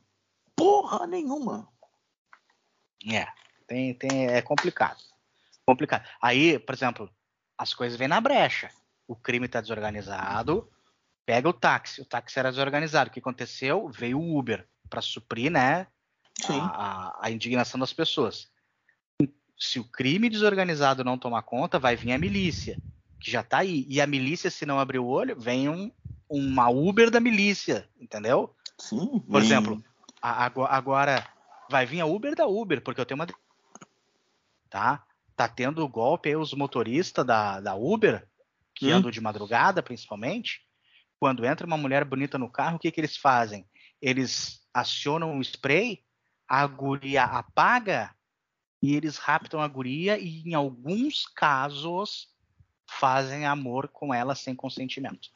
Porra 0.57 1.07
nenhuma. 1.07 1.69
É, 3.11 3.27
tem, 3.67 3.95
tem, 3.95 4.27
é 4.29 4.40
complicado. 4.40 5.03
Complicado. 5.67 6.07
Aí, 6.21 6.59
por 6.59 6.75
exemplo, 6.75 7.11
as 7.59 7.75
coisas 7.75 7.99
vêm 7.99 8.09
na 8.09 8.21
brecha. 8.21 8.71
O 9.07 9.14
crime 9.14 9.47
está 9.47 9.61
desorganizado, 9.61 10.71
pega 11.27 11.49
o 11.49 11.53
táxi. 11.53 12.01
O 12.01 12.05
táxi 12.05 12.38
era 12.38 12.51
desorganizado. 12.51 13.11
O 13.11 13.12
que 13.12 13.21
aconteceu? 13.21 13.88
Veio 13.88 14.19
o 14.19 14.38
Uber 14.38 14.67
para 14.88 15.03
suprir, 15.03 15.51
né, 15.51 15.87
a, 16.49 17.27
a- 17.27 17.31
indignação 17.31 17.79
das 17.79 17.93
pessoas. 17.93 18.49
Se 19.59 19.79
o 19.79 19.85
crime 19.85 20.29
desorganizado 20.29 21.05
não 21.05 21.19
tomar 21.19 21.43
conta, 21.43 21.79
vai 21.79 21.97
vir 21.97 22.12
a 22.12 22.19
milícia, 22.19 22.79
que 23.21 23.31
já 23.31 23.43
tá 23.43 23.59
aí. 23.59 23.87
E 23.88 24.01
a 24.01 24.07
milícia, 24.07 24.51
se 24.51 24.67
não 24.67 24.79
abrir 24.81 24.99
o 24.99 25.07
olho, 25.07 25.38
vem 25.38 25.69
um, 25.69 25.90
uma 26.29 26.69
Uber 26.69 27.11
da 27.11 27.21
milícia, 27.21 27.88
entendeu? 27.99 28.55
Sim. 28.79 29.21
Por 29.21 29.40
exemplo, 29.40 29.83
agora 30.25 31.27
vai 31.71 31.85
vir 31.85 32.01
a 32.01 32.07
Uber 32.07 32.35
da 32.35 32.47
Uber, 32.47 32.83
porque 32.83 33.01
eu 33.01 33.07
tenho 33.07 33.21
uma. 33.21 33.27
Tá? 34.71 35.05
Tá 35.37 35.49
tendo 35.49 35.87
golpe 35.89 36.29
aí 36.29 36.37
os 36.37 36.55
motoristas 36.55 37.27
da, 37.27 37.61
da 37.61 37.75
Uber, 37.75 38.27
que 38.75 38.91
Hum. 38.91 38.97
andam 38.97 39.11
de 39.11 39.21
madrugada, 39.21 39.83
principalmente. 39.83 40.63
Quando 41.19 41.45
entra 41.45 41.67
uma 41.67 41.77
mulher 41.77 42.05
bonita 42.05 42.39
no 42.39 42.51
carro, 42.51 42.77
o 42.77 42.79
que, 42.79 42.91
que 42.91 43.01
eles 43.01 43.17
fazem? 43.17 43.67
Eles 44.01 44.67
acionam 44.73 45.33
um 45.33 45.41
spray, 45.41 46.05
a 46.49 46.67
guria 46.67 47.25
apaga 47.25 48.15
e 48.83 48.95
eles 48.95 49.17
raptam 49.17 49.61
a 49.61 49.69
guria 49.69 50.19
e, 50.19 50.43
em 50.43 50.55
alguns 50.55 51.27
casos, 51.27 52.29
fazem 52.89 53.47
amor 53.47 53.89
com 53.89 54.13
ela 54.13 54.35
sem 54.35 54.55
consentimento, 54.55 55.31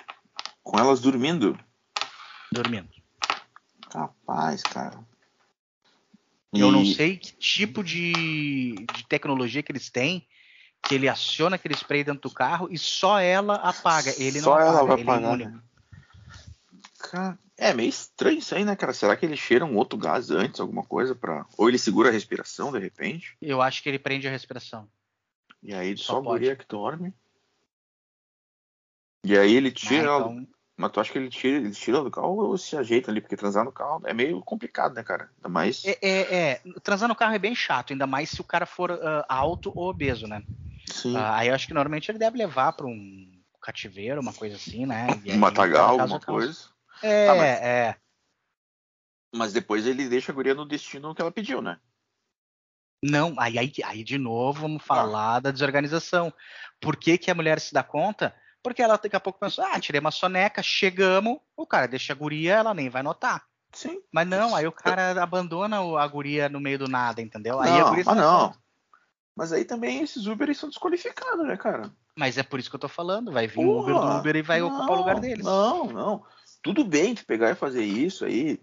Com 0.62 0.79
elas 0.79 1.01
dormindo. 1.01 1.59
dormindo. 2.53 2.97
Capaz, 3.90 4.62
cara. 4.62 4.98
Eu 6.53 6.72
não 6.72 6.85
E- 6.85 6.94
sei 6.94 7.16
que 7.16 7.33
tipo 7.33 7.85
de, 7.85 8.74
de 8.94 9.07
tecnologia 9.09 9.62
que 9.62 9.70
eles 9.70 9.90
têm, 9.90 10.27
que 10.83 10.94
ele 10.94 11.09
aciona 11.09 11.57
aquele 11.57 11.74
spray 11.74 12.03
dentro 12.05 12.22
do 12.29 12.35
carro 12.35 12.68
e 12.70 12.79
só 12.79 13.20
ela 13.20 13.57
apaga. 13.57 14.11
Ele 14.18 14.40
Só 14.40 14.53
não 14.53 14.61
ela 14.61 14.81
apaga, 14.81 14.85
vai 14.87 15.01
ele 15.01 15.11
apagar, 15.11 15.35
é 15.35 15.44
né? 15.44 15.61
Cara, 16.98 17.38
é 17.57 17.72
meio 17.72 17.88
estranho 17.88 18.38
isso 18.38 18.55
aí, 18.55 18.64
né, 18.64 18.77
cara? 18.77 18.92
Será 18.92 19.16
que 19.16 19.24
ele 19.24 19.37
cheira 19.37 19.64
um 19.64 19.77
outro 19.77 19.98
gás 19.98 20.31
antes, 20.31 20.61
alguma 20.61 20.83
coisa 20.85 21.14
para 21.14 21.46
Ou 21.57 21.68
ele 21.68 21.79
segura 21.79 22.09
a 22.09 22.12
respiração 22.12 22.72
de 22.72 22.79
repente? 22.79 23.37
Eu 23.40 23.62
acho 23.62 23.83
que 23.83 23.88
ele 23.88 23.98
prende 23.98 24.27
a 24.29 24.31
respiração. 24.31 24.88
E 25.62 25.74
aí 25.74 25.96
Só 25.96 26.14
só, 26.14 26.18
a 26.18 26.22
guria 26.22 26.57
que 26.57 26.66
dorme. 26.66 27.12
E 29.24 29.37
aí 29.37 29.55
ele 29.55 29.68
né? 29.68 29.74
tira 29.74 30.07
ela. 30.07 30.18
Então, 30.20 30.48
Mas 30.78 30.92
tu 30.92 31.00
acha 31.00 31.10
que 31.10 31.18
ele 31.18 31.28
tira, 31.28 31.56
ele 31.56 31.72
tira 31.72 32.00
do 32.04 32.10
carro 32.10 32.36
ou 32.36 32.56
se 32.56 32.76
ajeita 32.76 33.10
ali? 33.10 33.20
Porque 33.20 33.36
transar 33.36 33.64
no 33.64 33.72
carro 33.72 34.00
é 34.04 34.14
meio 34.14 34.40
complicado, 34.42 34.94
né, 34.94 35.02
cara? 35.02 35.28
Ainda 35.36 35.48
mais. 35.48 35.84
é, 35.84 35.98
é, 36.00 36.34
é, 36.36 36.62
transar 36.84 37.08
no 37.08 37.16
carro 37.16 37.34
é 37.34 37.38
bem 37.38 37.52
chato, 37.52 37.92
ainda 37.92 38.06
mais 38.06 38.30
se 38.30 38.40
o 38.40 38.44
cara 38.44 38.64
for 38.64 38.92
ah, 38.92 39.26
alto 39.28 39.72
ou 39.74 39.90
obeso, 39.90 40.28
né? 40.28 40.44
Sim. 40.86 41.16
Ah, 41.16 41.38
aí 41.38 41.48
eu 41.48 41.54
acho 41.54 41.66
que 41.66 41.74
normalmente 41.74 42.08
ele 42.08 42.18
deve 42.18 42.38
levar 42.38 42.72
para 42.74 42.86
um 42.86 43.42
cativeiro, 43.60 44.20
uma 44.20 44.32
coisa 44.32 44.54
assim, 44.54 44.86
né? 44.86 45.08
Aí, 45.10 45.34
um 45.34 45.38
matagal, 45.40 45.98
alguma 46.00 46.20
coisa. 46.20 46.68
É, 47.02 47.26
Tá, 47.26 47.34
mas- 47.34 47.60
é. 47.60 47.96
Mas 49.34 49.52
depois 49.52 49.84
ele 49.84 50.08
deixa 50.08 50.30
a 50.30 50.34
guria 50.34 50.54
no 50.54 50.64
destino 50.64 51.12
que 51.12 51.20
ela 51.20 51.32
pediu, 51.32 51.60
né? 51.60 51.80
Não, 53.02 53.34
aí, 53.38 53.58
aí, 53.58 53.72
aí 53.84 54.04
de 54.04 54.16
novo 54.16 54.58
Ah. 54.58 54.62
vamos 54.62 54.82
falar 54.84 55.40
da 55.40 55.50
desorganização. 55.50 56.32
Por 56.80 56.96
que, 56.96 57.18
que 57.18 57.30
a 57.32 57.34
mulher 57.34 57.58
se 57.60 57.74
dá 57.74 57.82
conta? 57.82 58.32
Porque 58.68 58.83
ela 58.83 58.98
daqui 58.98 59.16
a 59.16 59.20
pouco 59.20 59.38
pensou, 59.40 59.64
ah, 59.64 59.81
tirei 59.81 59.98
uma 59.98 60.11
soneca, 60.11 60.62
chegamos, 60.62 61.38
o 61.57 61.66
cara 61.66 61.88
deixa 61.88 62.12
a 62.12 62.16
guria, 62.16 62.57
ela 62.57 62.74
nem 62.74 62.90
vai 62.90 63.02
notar. 63.02 63.42
Sim. 63.72 63.98
Mas 64.12 64.28
não, 64.28 64.54
aí 64.54 64.66
o 64.66 64.72
cara 64.72 65.22
abandona 65.22 65.78
a 65.98 66.07
guria 66.07 66.50
no 66.50 66.61
meio 66.61 66.78
do 66.78 66.87
nada, 66.87 67.22
entendeu? 67.22 67.59
Aí 67.61 67.70
a 67.70 67.78
Não, 67.85 67.88
guria 67.88 68.04
mas 68.04 68.14
se- 68.14 68.20
não. 68.20 68.54
Mas 69.35 69.52
aí 69.52 69.64
também 69.64 70.02
esses 70.02 70.26
Uber 70.26 70.54
são 70.54 70.68
desqualificados, 70.68 71.46
né, 71.46 71.57
cara? 71.57 71.90
Mas 72.14 72.37
é 72.37 72.42
por 72.42 72.61
isso 72.61 72.68
que 72.68 72.76
eu 72.76 72.81
tô 72.81 72.88
falando, 72.88 73.33
vai 73.33 73.46
vir 73.46 73.59
o 73.64 73.78
Uber 73.81 73.94
do 73.94 74.18
Uber 74.18 74.37
e 74.37 74.42
vai 74.42 74.61
ocupar 74.61 74.90
o 74.90 74.96
lugar 74.96 75.18
deles. 75.18 75.44
Não, 75.46 75.87
não. 75.87 76.24
Tudo 76.62 76.85
bem 76.85 77.14
tu 77.14 77.24
pegar 77.24 77.50
e 77.50 77.54
fazer 77.54 77.85
isso 77.85 78.26
aí, 78.26 78.61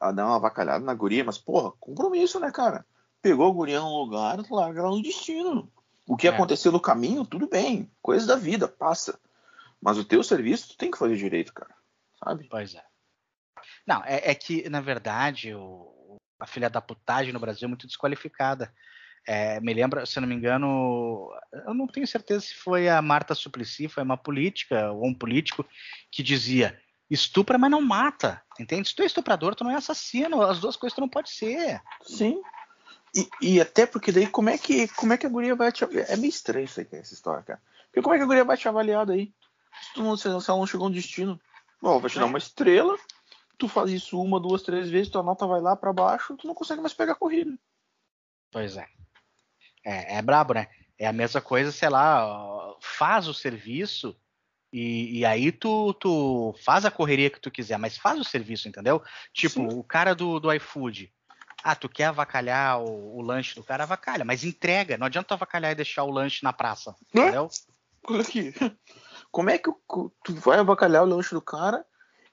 a 0.00 0.12
dar 0.12 0.26
uma 0.26 0.36
avacalhada 0.36 0.84
na 0.84 0.94
guria, 0.94 1.24
mas, 1.24 1.38
porra, 1.38 1.72
compromisso, 1.80 2.38
né, 2.38 2.52
cara? 2.52 2.86
Pegou 3.20 3.50
a 3.50 3.52
guria 3.52 3.80
num 3.80 3.96
lugar, 3.96 4.38
larga 4.48 4.80
ela 4.80 4.90
no 4.90 5.02
destino. 5.02 5.68
O 6.06 6.16
que 6.16 6.26
É. 6.28 6.30
aconteceu 6.30 6.70
no 6.70 6.80
caminho, 6.80 7.24
tudo 7.24 7.48
bem. 7.48 7.90
Coisa 8.02 8.26
da 8.26 8.36
vida, 8.36 8.66
passa. 8.68 9.18
Mas 9.80 9.98
o 9.98 10.04
teu 10.04 10.22
serviço, 10.22 10.68
tu 10.70 10.76
tem 10.76 10.90
que 10.90 10.98
fazer 10.98 11.16
direito, 11.16 11.52
cara. 11.52 11.74
Sabe? 12.22 12.46
Pois 12.50 12.74
é. 12.74 12.82
Não, 13.86 14.02
é, 14.04 14.30
é 14.30 14.34
que, 14.34 14.68
na 14.68 14.80
verdade, 14.80 15.54
o- 15.54 16.16
a 16.38 16.46
filha 16.46 16.68
da 16.70 16.80
putagem 16.80 17.32
no 17.32 17.40
Brasil 17.40 17.66
é 17.66 17.68
muito 17.68 17.86
desqualificada. 17.86 18.72
É, 19.26 19.60
me 19.60 19.72
lembra, 19.74 20.06
se 20.06 20.18
eu 20.18 20.22
não 20.22 20.28
me 20.28 20.34
engano, 20.34 21.30
eu 21.66 21.74
não 21.74 21.86
tenho 21.86 22.06
certeza 22.06 22.40
se 22.40 22.54
foi 22.54 22.88
a 22.88 23.02
Marta 23.02 23.34
Suplicy, 23.34 23.88
foi 23.88 24.02
uma 24.02 24.16
política 24.16 24.90
ou 24.92 25.06
um 25.06 25.14
político 25.14 25.64
que 26.10 26.22
dizia 26.22 26.80
estupra, 27.10 27.58
mas 27.58 27.70
não 27.70 27.82
mata, 27.82 28.42
entende? 28.58 28.88
Se 28.88 28.94
tu 28.94 29.02
é 29.02 29.06
estuprador, 29.06 29.54
tu 29.54 29.64
não 29.64 29.70
é 29.70 29.74
assassino, 29.74 30.42
as 30.42 30.58
duas 30.60 30.76
coisas 30.76 30.94
tu 30.94 31.00
não 31.00 31.08
pode 31.08 31.30
ser. 31.30 31.82
Sim. 32.02 32.40
E, 33.14 33.28
e 33.42 33.60
até 33.60 33.84
porque 33.84 34.12
daí, 34.12 34.26
como 34.26 34.48
é 34.48 34.56
que, 34.56 34.86
como 34.88 35.12
é 35.12 35.18
que 35.18 35.26
a 35.26 35.30
guria 35.30 35.54
vai 35.56 35.72
te 35.72 35.84
avaliar? 35.84 36.08
É 36.08 36.16
meio 36.16 36.30
estranho 36.30 36.64
isso 36.64 36.80
aí, 36.80 36.86
essa 36.92 37.12
história, 37.12 37.42
cara. 37.42 37.60
Porque 37.86 38.00
como 38.00 38.14
é 38.14 38.18
que 38.18 38.24
a 38.24 38.26
guria 38.26 38.44
vai 38.44 38.56
te 38.56 38.68
avaliar 38.68 39.04
daí? 39.04 39.34
Se, 39.82 39.94
tu 39.94 40.02
não, 40.02 40.16
se 40.16 40.26
ela 40.28 40.40
não 40.58 40.66
chegou 40.66 40.88
no 40.88 40.94
destino. 40.94 41.40
Bom, 41.80 41.98
vai 41.98 42.10
te 42.10 42.16
dar 42.18 42.24
É. 42.24 42.28
uma 42.28 42.38
estrela, 42.38 42.96
tu 43.56 43.68
faz 43.68 43.90
isso 43.90 44.20
uma, 44.20 44.38
duas, 44.40 44.62
três 44.62 44.90
vezes, 44.90 45.10
tua 45.10 45.22
nota 45.22 45.46
vai 45.46 45.60
lá 45.60 45.74
pra 45.76 45.92
baixo, 45.92 46.36
tu 46.36 46.46
não 46.46 46.54
consegue 46.54 46.80
mais 46.80 46.92
pegar 46.94 47.12
a 47.12 47.16
corrida. 47.16 47.58
Pois 48.50 48.76
é. 48.76 48.86
É, 49.84 50.16
é 50.18 50.22
brabo, 50.22 50.52
né? 50.54 50.68
É 50.98 51.06
a 51.06 51.12
mesma 51.12 51.40
coisa, 51.40 51.72
sei 51.72 51.88
lá, 51.88 52.74
faz 52.80 53.26
o 53.28 53.32
serviço 53.32 54.14
e, 54.72 55.20
e 55.20 55.24
aí 55.24 55.50
tu, 55.50 55.94
tu 55.94 56.54
faz 56.62 56.84
a 56.84 56.90
correria 56.90 57.30
que 57.30 57.40
tu 57.40 57.50
quiser, 57.50 57.78
mas 57.78 57.96
faz 57.96 58.20
o 58.20 58.24
serviço, 58.24 58.68
entendeu? 58.68 59.02
Tipo, 59.32 59.70
Sim. 59.70 59.78
o 59.78 59.82
cara 59.82 60.14
do, 60.14 60.38
do 60.38 60.52
iFood. 60.52 61.10
Ah, 61.62 61.74
tu 61.74 61.88
quer 61.88 62.04
avacalhar 62.06 62.80
o, 62.80 63.16
o 63.18 63.22
lanche 63.22 63.54
do 63.54 63.62
cara? 63.64 63.84
Avacalha, 63.84 64.24
mas 64.24 64.44
entrega. 64.44 64.96
Não 64.98 65.06
adianta 65.06 65.28
tu 65.28 65.34
avacalhar 65.34 65.72
e 65.72 65.74
deixar 65.74 66.04
o 66.04 66.10
lanche 66.10 66.42
na 66.42 66.52
praça, 66.52 66.94
É. 67.14 67.18
entendeu? 67.20 67.48
Olha 68.08 68.22
aqui. 68.22 68.54
Como 69.30 69.50
é 69.50 69.58
que 69.58 69.70
o- 69.70 70.10
tu 70.24 70.34
vai 70.34 70.58
avacalhar 70.58 71.02
o 71.02 71.06
lanche 71.06 71.34
do 71.34 71.40
cara 71.42 71.84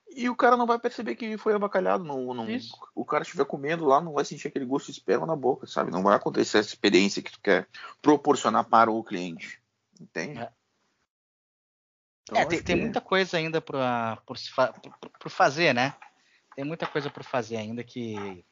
e 0.10 0.30
o 0.30 0.36
cara 0.36 0.58
não 0.58 0.66
vai 0.66 0.80
perceber 0.80 1.16
que 1.16 1.38
foi 1.38 1.54
avacalhado? 1.54 2.04
Não, 2.04 2.34
não, 2.34 2.46
o 2.96 3.06
cara 3.06 3.24
estiver 3.24 3.46
comendo 3.46 3.86
lá, 3.86 4.02
não 4.02 4.14
vai 4.14 4.26
sentir 4.26 4.48
aquele 4.48 4.66
gosto 4.66 4.88
de 4.88 4.94
esperma 4.94 5.26
na 5.28 5.36
boca, 5.36 5.68
sabe? 5.68 5.92
Não 5.92 6.02
vai 6.02 6.16
acontecer 6.16 6.58
essa 6.58 6.70
experiência 6.70 7.22
que 7.22 7.32
tu 7.32 7.40
quer 7.40 7.68
proporcionar 8.02 8.64
para 8.66 8.90
o 8.92 9.04
cliente. 9.04 9.62
Entende? 10.00 10.40
É. 10.40 10.52
Então, 12.24 12.38
É, 12.40 12.46
tem, 12.46 12.62
tem 12.62 12.76
muita 12.76 13.00
coisa 13.02 13.38
ainda 13.38 13.62
por, 13.62 13.76
por- 14.26 14.40
por 15.20 15.30
fazer, 15.30 15.74
né? 15.74 15.94
Tem 16.56 16.66
muita 16.66 16.88
coisa 16.88 17.10
por 17.10 17.24
fazer 17.24 17.58
ainda 17.58 17.84
que 17.84 18.44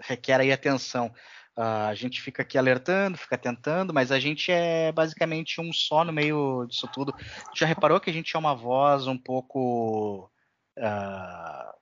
requer 0.00 0.40
aí 0.40 0.52
atenção. 0.52 1.14
Ah, 1.56 1.88
a 1.88 1.94
gente 1.94 2.20
fica 2.20 2.42
aqui 2.42 2.58
alertando, 2.58 3.16
fica 3.16 3.38
tentando, 3.38 3.94
mas 3.94 4.12
a 4.12 4.20
gente 4.20 4.52
é 4.52 4.92
basicamente 4.92 5.58
um 5.58 5.72
só 5.72 6.04
no 6.04 6.12
meio 6.12 6.66
disso 6.66 6.86
tudo. 6.92 7.14
Já 7.54 7.66
reparou 7.66 7.98
que 7.98 8.10
a 8.10 8.12
gente 8.12 8.36
é 8.36 8.38
uma 8.38 8.54
voz 8.54 9.06
um 9.06 9.16
pouco 9.16 10.30
ah, 10.78 11.74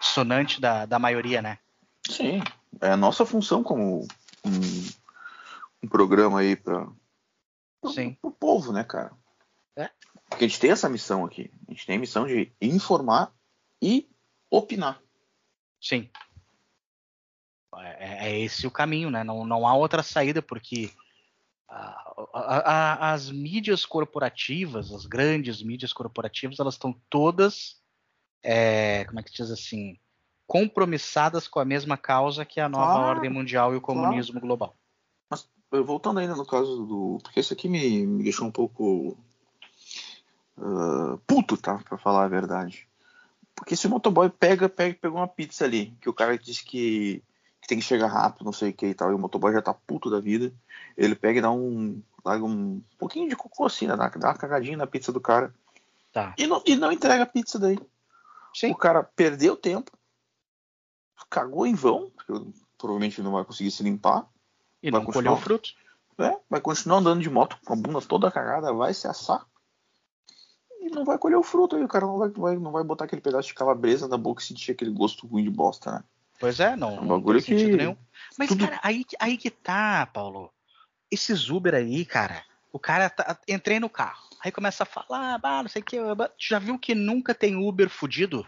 sonante 0.00 0.60
da, 0.60 0.84
da 0.84 0.98
maioria, 0.98 1.40
né? 1.40 1.58
Sim, 2.06 2.42
é 2.80 2.90
a 2.90 2.96
nossa 2.96 3.24
função 3.24 3.62
como 3.62 4.06
um, 4.44 4.88
um 5.82 5.88
programa 5.88 6.40
aí 6.40 6.54
para 6.54 6.86
Sim. 7.86 8.16
o 8.22 8.30
povo, 8.30 8.72
né, 8.72 8.84
cara? 8.84 9.12
É. 9.76 9.90
Porque 10.28 10.44
a 10.44 10.48
gente 10.48 10.60
tem 10.60 10.70
essa 10.70 10.88
missão 10.88 11.24
aqui. 11.24 11.50
A 11.66 11.72
gente 11.72 11.86
tem 11.86 11.96
a 11.96 12.00
missão 12.00 12.26
de 12.26 12.52
informar 12.60 13.32
e 13.80 14.08
opinar. 14.50 15.00
Sim. 15.80 16.10
É, 17.80 18.28
é 18.30 18.40
esse 18.40 18.66
o 18.66 18.70
caminho, 18.70 19.10
né? 19.10 19.22
Não, 19.24 19.44
não 19.44 19.66
há 19.66 19.74
outra 19.74 20.02
saída, 20.02 20.40
porque 20.42 20.90
a- 21.68 22.14
a- 22.32 22.72
a- 22.72 23.12
as 23.12 23.30
mídias 23.30 23.84
corporativas, 23.84 24.92
as 24.92 25.04
grandes 25.06 25.62
mídias 25.62 25.92
corporativas, 25.92 26.58
elas 26.58 26.74
estão 26.74 26.92
todas, 27.10 27.80
é, 28.42 29.04
como 29.06 29.20
é 29.20 29.22
que 29.22 29.30
se 29.30 29.36
diz 29.36 29.50
assim, 29.50 29.98
compromissadas 30.46 31.48
com 31.48 31.58
a 31.58 31.64
mesma 31.64 31.96
causa 31.96 32.44
que 32.44 32.60
a 32.60 32.68
nova 32.68 32.92
Claro, 32.92 33.06
ordem 33.08 33.30
mundial 33.30 33.74
e 33.74 33.76
o 33.76 33.80
comunismo 33.80 34.40
global. 34.40 34.76
Eu, 35.72 35.84
Voltando 35.84 36.20
ainda 36.20 36.36
no 36.36 36.46
caso 36.46 36.86
do. 36.86 37.18
Porque 37.22 37.40
isso 37.40 37.52
aqui 37.52 37.68
me, 37.68 38.06
me 38.06 38.22
deixou 38.22 38.46
um 38.46 38.52
pouco. 38.52 39.18
ah, 40.56 41.18
puto, 41.26 41.56
tá? 41.56 41.78
Pra 41.78 41.98
falar 41.98 42.24
a 42.24 42.28
verdade. 42.28 42.86
Porque 43.54 43.74
se 43.74 43.86
o 43.86 43.90
motoboy 43.90 44.30
pega, 44.30 44.68
pega 44.68 44.96
pegou 45.00 45.18
uma 45.18 45.26
pizza 45.26 45.64
ali, 45.64 45.92
que 46.00 46.08
o 46.08 46.14
cara 46.14 46.38
disse 46.38 46.64
que, 46.64 47.22
que 47.66 47.68
tem 47.68 47.78
que 47.80 47.84
chegar 47.84 48.06
rápido, 48.06 48.44
não 48.44 48.52
sei 48.52 48.70
o 48.70 48.72
que 48.72 48.86
e 48.86 48.94
tal, 48.94 49.10
e 49.10 49.14
o 49.14 49.18
motoboy 49.18 49.52
já 49.52 49.60
tá 49.60 49.74
puto 49.74 50.08
da 50.08 50.20
vida, 50.20 50.54
ele 50.96 51.16
pega 51.16 51.40
e 51.40 51.42
dá 51.42 51.50
um. 51.50 52.00
larga 52.24 52.44
um 52.44 52.80
pouquinho 52.96 53.28
de 53.28 53.34
cocô 53.34 53.66
assim, 53.66 53.88
né? 53.88 53.96
Dá, 53.96 54.08
dá 54.08 54.28
uma 54.28 54.38
cagadinha 54.38 54.76
na 54.76 54.86
pizza 54.86 55.12
do 55.12 55.20
cara. 55.20 55.52
Tá. 56.12 56.32
E 56.38 56.46
não, 56.46 56.62
e 56.64 56.76
não 56.76 56.92
entrega 56.92 57.24
a 57.24 57.26
pizza 57.26 57.58
daí. 57.58 57.76
Sim. 58.54 58.70
O 58.70 58.76
cara 58.76 59.02
perdeu 59.02 59.56
tempo, 59.56 59.90
cagou 61.28 61.66
em 61.66 61.74
vão, 61.74 62.08
porque 62.10 62.32
provavelmente 62.78 63.20
não 63.20 63.32
vai 63.32 63.44
conseguir 63.44 63.70
se 63.72 63.82
limpar. 63.82 64.26
E 64.82 64.90
Vai 64.90 65.00
não 65.02 65.10
colheu 65.10 65.36
fruto. 65.36 65.70
né? 66.16 66.38
Vai 66.48 66.60
continuar 66.60 66.98
andando 66.98 67.20
de 67.20 67.28
moto 67.28 67.58
com 67.64 67.72
a 67.72 67.76
bunda 67.76 68.00
toda 68.00 68.30
cagada, 68.30 68.72
vai 68.72 68.94
se 68.94 69.08
assar 69.08 69.44
e 70.80 70.88
não 70.90 71.04
vai 71.04 71.18
colher 71.18 71.36
o 71.36 71.42
fruto 71.42 71.74
aí. 71.74 71.82
O 71.82 71.88
cara 71.88 72.06
não 72.06 72.16
vai, 72.16 72.28
vai- 72.28 72.56
não 72.58 72.70
vai 72.70 72.84
botar 72.84 73.06
aquele 73.06 73.20
pedaço 73.20 73.48
de 73.48 73.54
calabresa 73.54 74.06
na 74.06 74.16
boca 74.16 74.40
e 74.40 74.46
sentir 74.46 74.70
aquele 74.70 74.92
gosto 74.92 75.26
ruim 75.26 75.42
de 75.42 75.50
bosta, 75.50 75.90
né? 75.90 76.04
Pois 76.38 76.60
é, 76.60 76.76
não, 76.76 76.90
É 76.90 76.92
um 76.92 77.04
não 77.04 77.08
bagulho 77.08 77.42
tem 77.42 77.56
sentido 77.56 77.70
que- 77.72 77.76
nenhum. 77.78 77.96
Mas, 78.38 78.48
tudo- 78.48 78.64
cara, 78.66 78.80
aí, 78.82 79.04
que- 79.04 79.16
aí 79.18 79.36
que 79.36 79.50
tá, 79.50 80.06
Paulo. 80.06 80.50
Esses 81.10 81.48
Uber 81.48 81.74
aí, 81.74 82.04
cara, 82.04 82.42
o 82.72 82.78
cara 82.78 83.08
tá, 83.08 83.38
entrei 83.48 83.78
no 83.80 83.88
carro, 83.88 84.22
aí 84.44 84.50
começa 84.52 84.82
a 84.82 84.86
falar, 84.86 85.38
ah, 85.42 85.62
não 85.62 85.68
sei 85.68 85.80
o 85.80 85.84
que, 85.84 85.96
já 86.38 86.58
viu 86.58 86.78
que 86.78 86.94
nunca 86.94 87.34
tem 87.34 87.56
Uber 87.56 87.88
fudido? 87.88 88.44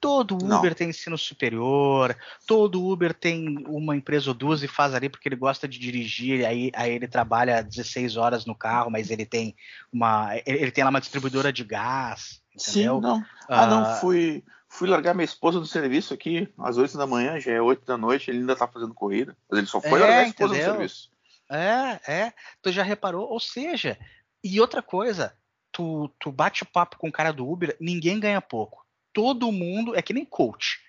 Todo 0.00 0.38
Não. 0.42 0.58
Uber 0.58 0.74
tem 0.74 0.88
ensino 0.88 1.18
superior, 1.18 2.16
todo 2.46 2.82
Uber 2.88 3.12
tem 3.12 3.58
uma 3.66 3.94
empresa 3.94 4.30
ou 4.30 4.34
duas 4.34 4.62
e 4.62 4.68
faz 4.68 4.94
ali 4.94 5.10
porque 5.10 5.28
ele 5.28 5.36
gosta 5.36 5.68
de 5.68 5.78
dirigir, 5.78 6.46
aí, 6.46 6.70
aí 6.74 6.92
ele 6.92 7.06
trabalha 7.06 7.62
16 7.62 8.16
horas 8.16 8.46
no 8.46 8.54
carro, 8.54 8.90
mas 8.90 9.10
ele 9.10 9.26
tem 9.26 9.54
uma. 9.92 10.34
Ele 10.46 10.58
ele 10.62 10.70
tem 10.70 10.82
lá 10.84 10.88
uma 10.88 11.00
distribuidora 11.02 11.52
de 11.52 11.64
gás, 11.64 12.40
entendeu? 12.54 12.94
Sim, 12.96 13.00
não. 13.02 13.24
Ah, 13.46 13.62
Ah, 13.64 13.66
não, 13.66 13.84
fui, 13.96 14.42
fui 14.72 14.88
largar 14.88 15.14
minha 15.14 15.24
esposa 15.24 15.58
do 15.58 15.66
serviço 15.66 16.14
aqui 16.14 16.48
às 16.56 16.78
8 16.78 16.96
da 16.96 17.06
manhã, 17.06 17.38
já 17.40 17.52
é 17.52 17.60
8 17.60 17.84
da 17.84 17.98
noite, 17.98 18.30
ele 18.30 18.38
ainda 18.38 18.54
tá 18.54 18.68
fazendo 18.68 18.94
corrida. 18.94 19.36
Mas 19.50 19.58
ele 19.58 19.66
só 19.66 19.80
foi 19.80 19.98
É, 19.98 20.02
largar 20.02 20.18
a 20.20 20.28
esposa 20.28 20.54
entendeu? 20.54 20.68
do 20.72 20.76
serviço. 20.76 21.10
É, 21.50 22.00
é. 22.10 22.32
Tu 22.62 22.70
já 22.70 22.82
reparou? 22.84 23.28
Ou 23.28 23.40
seja, 23.40 23.98
e 24.42 24.60
outra 24.60 24.80
coisa, 24.80 25.36
tu, 25.72 26.08
tu 26.20 26.30
bate 26.30 26.62
o 26.62 26.66
papo 26.66 26.96
com 26.96 27.08
o 27.08 27.12
cara 27.12 27.32
do 27.32 27.46
Uber, 27.50 27.76
ninguém 27.80 28.20
ganha 28.20 28.40
pouco. 28.40 28.86
Todo 29.12 29.50
mundo, 29.50 29.96
é 29.96 30.00
que 30.00 30.12
nem 30.12 30.24
coach. 30.24 30.80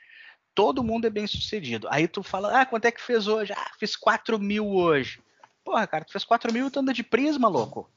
Todo 0.53 0.83
mundo 0.83 1.07
é 1.07 1.09
bem 1.09 1.25
sucedido. 1.25 1.87
Aí 1.89 2.07
tu 2.07 2.21
fala, 2.21 2.61
ah, 2.61 2.65
quanto 2.65 2.85
é 2.85 2.91
que 2.91 3.01
fez 3.01 3.27
hoje? 3.27 3.51
Ah, 3.51 3.71
fiz 3.79 3.95
4 3.95 4.37
mil 4.37 4.67
hoje. 4.69 5.19
Porra, 5.63 5.87
cara, 5.87 6.05
tu 6.05 6.11
fez 6.11 6.23
4 6.23 6.53
mil 6.53 6.67
e 6.67 6.69
tu 6.69 6.79
anda 6.79 6.93
de 6.93 7.01
prisma, 7.03 7.47
louco. 7.47 7.89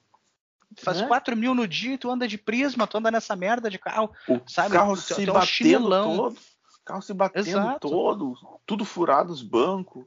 Faz 0.79 1.01
É. 1.01 1.07
4 1.07 1.37
mil 1.37 1.55
no 1.55 1.67
dia 1.69 1.95
e 1.95 1.99
tu 1.99 2.11
anda 2.11 2.27
de 2.27 2.37
prisma, 2.39 2.87
tu 2.87 2.99
anda 2.99 3.11
nessa 3.11 3.35
merda 3.37 3.71
de 3.71 3.79
carro. 3.79 4.11
O 4.29 4.41
Sabe, 4.47 4.73
carro 4.73 4.97
se 4.97 5.13
um 5.23 5.33
batendo 5.33 5.47
chinelão. 5.47 6.17
todo. 6.17 6.37
O 6.37 6.85
carro 6.85 7.03
se 7.03 7.15
batendo 7.15 7.49
Exato. 7.49 7.89
todo, 7.89 8.35
tudo 8.67 8.85
furado 8.85 9.33
os 9.33 9.43
bancos. 9.43 10.05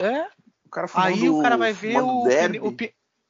É, 0.00 0.26
O 0.64 0.68
cara 0.70 0.88
fumando, 0.88 1.08
Aí 1.08 1.28
o 1.28 1.42
cara 1.42 1.56
vai 1.56 1.72
ver 1.72 2.00
o, 2.00 2.24
o, 2.24 2.76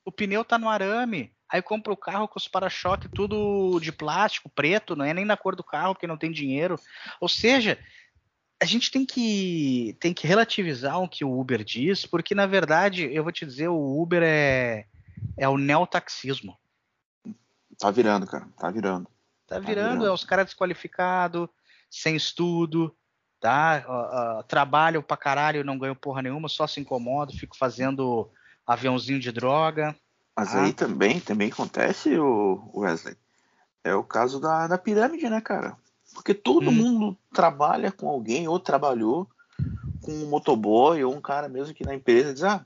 o 0.05 0.13
pneu 0.13 0.45
tá 0.45 0.59
no 0.59 0.69
arame. 0.69 1.33
Aí 1.49 1.61
compra 1.61 1.93
o 1.93 1.97
carro 1.97 2.29
com 2.29 2.39
os 2.39 2.47
para-choque 2.47 3.09
tudo 3.09 3.81
de 3.81 3.91
plástico, 3.91 4.49
preto, 4.49 4.95
não 4.95 5.05
é 5.05 5.13
nem 5.13 5.25
na 5.25 5.37
cor 5.37 5.57
do 5.57 5.65
carro, 5.65 5.95
porque 5.95 6.07
não 6.07 6.17
tem 6.17 6.31
dinheiro. 6.31 6.79
Ou 7.21 7.29
seja, 7.29 7.77
a 8.63 8.65
gente 8.65 8.91
tem 8.91 9.05
que, 9.05 9.97
tem 9.99 10.15
que 10.15 10.27
relativizar 10.27 11.01
o 11.03 11.09
que 11.09 11.25
o 11.25 11.41
Uber 11.41 11.65
diz, 11.65 12.07
porque 12.07 12.35
na 12.35 12.47
verdade, 12.47 13.09
eu 13.13 13.25
vou 13.25 13.33
te 13.33 13.45
dizer, 13.45 13.69
o 13.69 14.01
Uber 14.01 14.23
é, 14.25 14.85
é 15.37 15.49
o 15.49 15.57
neotaxismo. 15.59 16.57
Tá 17.79 17.91
virando, 17.91 18.27
cara. 18.27 18.47
Tá 18.59 18.71
virando. 18.71 19.09
Tá 19.47 19.59
virando, 19.59 19.89
virando. 19.91 20.07
é 20.07 20.13
os 20.13 20.25
caras 20.25 20.47
desqualificados, 20.47 21.49
sem 21.91 22.15
estudo, 22.15 22.95
tá? 23.41 23.85
Ó, 23.89 24.39
ó, 24.39 24.43
trabalho 24.43 25.03
pra 25.03 25.17
caralho, 25.17 25.65
não 25.65 25.79
ganho 25.79 25.97
porra 25.97 26.23
nenhuma, 26.23 26.49
só 26.49 26.67
se 26.67 26.79
incomodo, 26.81 27.33
fico 27.33 27.57
fazendo 27.57 28.31
aviãozinho 28.67 29.19
de 29.19 29.33
droga. 29.33 29.97
Mas 30.37 30.55
Ah. 30.55 30.63
aí 30.63 30.73
também, 30.73 31.19
também 31.21 31.51
acontece, 31.51 32.17
o 32.19 32.71
Wesley. 32.75 33.17
é 33.83 33.95
o 33.95 34.05
caso 34.05 34.39
da, 34.39 34.67
da 34.67 34.77
pirâmide, 34.77 35.29
né, 35.31 35.41
cara? 35.41 35.75
Porque 36.15 36.35
todo 36.35 36.71
Hum. 36.71 36.75
mundo 36.75 37.19
trabalha 37.33 37.91
com 37.91 38.09
alguém 38.11 38.47
ou 38.47 38.61
trabalhou 38.61 39.27
com 40.03 40.13
um 40.13 40.29
motoboy 40.29 41.03
ou 41.03 41.15
um 41.15 41.21
cara 41.21 41.49
mesmo 41.49 41.75
que 41.75 41.85
na 41.85 41.95
empresa 41.95 42.35
diz, 42.35 42.45
ah, 42.45 42.65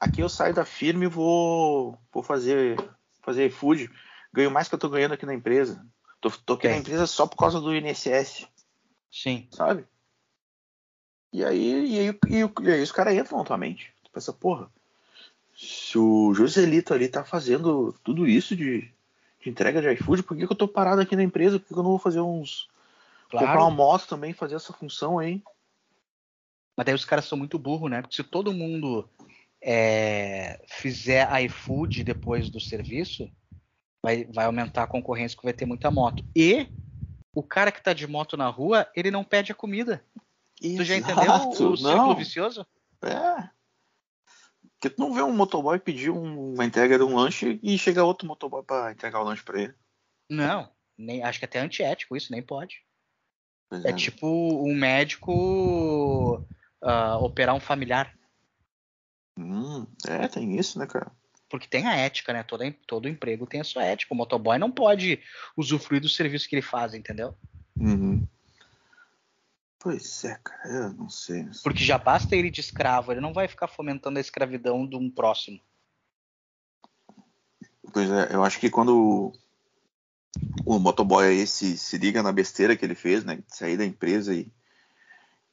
aqui 0.00 0.22
eu 0.22 0.28
saio 0.28 0.54
da 0.54 0.64
firma 0.64 1.04
e 1.04 1.08
vou, 1.08 1.96
vou 2.12 2.22
fazer, 2.22 2.76
fazer 3.22 3.46
iFood, 3.46 3.90
ganho 4.32 4.50
mais 4.50 4.68
que 4.68 4.74
eu 4.74 4.78
tô 4.78 4.88
ganhando 4.88 5.12
aqui 5.12 5.26
na 5.26 5.34
empresa. 5.34 5.86
Tô, 6.20 6.30
tô 6.30 6.54
aqui 6.54 6.66
É. 6.66 6.70
na 6.70 6.78
empresa 6.78 7.06
só 7.06 7.26
por 7.26 7.36
causa 7.36 7.60
do 7.60 7.74
INSS, 7.74 8.46
Sim. 9.12 9.46
sabe? 9.52 9.84
E 11.32 11.44
aí, 11.44 11.94
e 11.94 11.98
aí, 11.98 12.18
e, 12.28 12.44
o- 12.44 12.52
e 12.62 12.70
aí 12.72 12.82
os 12.82 12.90
caras 12.90 13.14
entram 13.14 13.38
na 13.38 13.44
tua 13.44 13.56
mente. 13.58 13.92
Tu 14.02 14.10
pensa, 14.10 14.32
porra, 14.32 14.70
se 15.54 15.96
o 15.98 16.34
Joselito 16.34 16.92
ali 16.92 17.08
tá 17.08 17.22
fazendo 17.24 17.92
tudo 18.02 18.26
isso 18.26 18.56
de, 18.56 18.90
de 19.40 19.50
entrega 19.50 19.80
de 19.80 19.92
iFood, 19.92 20.22
por 20.22 20.36
que, 20.36 20.46
que 20.46 20.52
eu 20.52 20.56
tô 20.56 20.66
parado 20.66 21.00
aqui 21.00 21.14
na 21.14 21.22
empresa? 21.22 21.58
Por 21.58 21.68
que, 21.68 21.74
que 21.74 21.78
eu 21.78 21.82
não 21.84 21.90
vou 21.90 21.98
fazer 21.98 22.20
uns. 22.20 22.68
Comprar 23.30 23.46
uma 23.46 23.60
Claro. 23.60 23.74
moto 23.74 24.08
também, 24.08 24.32
fazer 24.32 24.56
essa 24.56 24.72
função 24.72 25.18
aí? 25.18 25.40
Mas 26.76 26.86
daí 26.86 26.94
os 26.94 27.04
caras 27.04 27.26
são 27.26 27.38
muito 27.38 27.58
burros, 27.58 27.90
né? 27.90 28.00
Porque 28.02 28.16
se 28.16 28.24
todo 28.24 28.52
mundo 28.52 29.08
é, 29.62 30.60
fizer 30.68 31.28
iFood 31.44 32.02
depois 32.04 32.48
do 32.50 32.60
serviço, 32.60 33.30
vai, 34.02 34.24
vai 34.26 34.46
aumentar 34.46 34.84
a 34.84 34.86
concorrência 34.86 35.36
que 35.36 35.44
vai 35.44 35.52
ter 35.52 35.66
muita 35.66 35.90
moto. 35.90 36.24
E 36.34 36.68
o 37.34 37.42
cara 37.42 37.70
que 37.70 37.82
tá 37.82 37.92
de 37.92 38.06
moto 38.06 38.36
na 38.36 38.48
rua, 38.48 38.90
ele 38.94 39.10
não 39.10 39.22
pede 39.24 39.52
a 39.52 39.54
comida. 39.54 40.04
Tu 40.60 40.84
já 40.84 40.96
entendeu 40.96 41.32
o, 41.32 41.50
o 41.74 41.82
Não, 41.82 42.14
vicioso? 42.16 42.66
é. 43.02 43.48
Porque 44.78 44.94
tu 44.94 44.98
não 45.00 45.12
vê 45.12 45.22
um 45.22 45.34
motoboy 45.34 45.78
pedir 45.78 46.10
um- 46.10 46.54
uma 46.54 46.64
entrega 46.64 46.96
de 46.96 47.04
um 47.04 47.14
lanche 47.14 47.60
e 47.62 47.76
chega 47.78 48.02
outro 48.04 48.26
motoboy 48.26 48.62
pra 48.62 48.90
entregar 48.92 49.20
o 49.20 49.24
lanche 49.24 49.42
pra 49.42 49.60
ele. 49.60 49.74
Não. 50.30 50.70
Nem, 50.96 51.22
acho 51.22 51.38
que 51.38 51.44
até 51.44 51.58
é 51.58 51.62
antiético 51.62 52.16
isso, 52.16 52.32
nem 52.32 52.42
pode. 52.42 52.76
Pois 53.68 53.84
É 53.84 53.92
tipo 53.92 54.26
um 54.26 54.74
médico 54.74 56.42
ah, 56.82 57.18
operar 57.18 57.54
um 57.54 57.60
familiar. 57.60 58.14
Hum, 59.80 59.86
é, 60.06 60.28
tem 60.28 60.58
isso, 60.58 60.78
né, 60.78 60.86
cara? 60.86 61.10
Porque 61.48 61.66
tem 61.66 61.86
a 61.86 61.96
ética, 61.96 62.32
né? 62.32 62.42
Todo, 62.44 62.62
todo 62.86 63.08
emprego 63.08 63.46
tem 63.46 63.60
a 63.60 63.64
sua 63.64 63.82
ética. 63.82 64.14
O 64.14 64.16
motoboy 64.16 64.56
não 64.56 64.70
pode 64.70 65.20
usufruir 65.56 66.00
do 66.00 66.08
serviço 66.08 66.48
que 66.48 66.54
ele 66.54 66.62
faz, 66.62 66.94
entendeu? 66.94 67.36
Uhum. 67.76 68.26
Pois 69.80 70.24
é, 70.24 70.38
cara, 70.44 70.68
eu 70.68 70.92
não 70.92 71.08
sei. 71.08 71.48
Porque 71.64 71.82
já 71.82 71.96
basta 71.96 72.36
ele 72.36 72.50
de 72.50 72.60
escravo, 72.60 73.10
ele 73.10 73.20
não 73.20 73.32
vai 73.32 73.48
ficar 73.48 73.66
fomentando 73.66 74.18
a 74.18 74.20
escravidão 74.20 74.86
de 74.86 74.94
um 74.94 75.10
próximo. 75.10 75.58
Pois 77.92 78.10
é, 78.10 78.34
eu 78.34 78.44
acho 78.44 78.60
que 78.60 78.70
quando 78.70 79.32
o, 80.64 80.78
motoboy 80.78 81.26
aí 81.26 81.46
se, 81.46 81.76
se 81.78 81.96
liga 81.98 82.22
na 82.22 82.30
besteira 82.30 82.76
que 82.76 82.84
ele 82.84 82.94
fez, 82.94 83.24
né? 83.24 83.36
De 83.36 83.56
sair 83.56 83.76
da 83.76 83.84
empresa 83.84 84.34
e, 84.34 84.52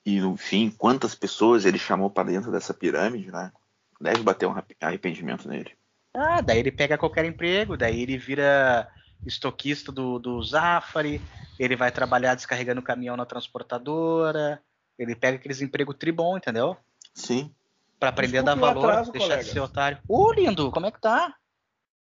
e 0.05 0.19
no 0.19 0.35
fim, 0.37 0.69
quantas 0.69 1.15
pessoas 1.15 1.65
ele 1.65 1.79
chamou 1.79 2.09
pra 2.09 2.23
dentro 2.23 2.51
dessa 2.51 2.73
pirâmide, 2.73 3.31
né? 3.31 3.51
Deve 3.99 4.23
bater 4.23 4.45
um 4.45 4.51
arrep- 4.51 4.77
arrependimento 4.81 5.47
nele. 5.47 5.75
Ah, 6.13 6.41
daí 6.41 6.60
ele 6.60 6.71
pega 6.71 6.97
qualquer 6.97 7.25
emprego, 7.25 7.77
daí 7.77 8.01
ele 8.01 8.17
vira 8.17 8.91
estoquista 9.25 9.91
do, 9.91 10.17
do 10.17 10.41
Zafari, 10.41 11.21
ele 11.60 11.75
vai 11.75 11.91
trabalhar 11.91 12.36
descarregando 12.36 12.81
caminhão 12.81 13.17
na 13.17 13.25
transportadora, 13.25 14.62
ele 14.97 15.15
pega 15.15 15.38
aqueles 15.38 15.62
empregos 15.62 15.95
tribom, 15.95 16.38
entendeu? 16.38 16.77
Sim. 17.13 17.53
Pra 17.99 18.10
aprender 18.10 18.39
a 18.39 18.41
dar 18.43 18.55
valor, 18.55 18.86
atraso, 18.86 19.12
deixar 19.12 19.27
colega. 19.27 19.43
de 19.43 19.49
ser 19.51 19.60
otário. 19.60 19.99
Ô, 20.07 20.31
lindo, 20.31 20.71
como 20.71 20.86
é 20.86 20.91
que 20.91 21.01
tá? 21.01 21.36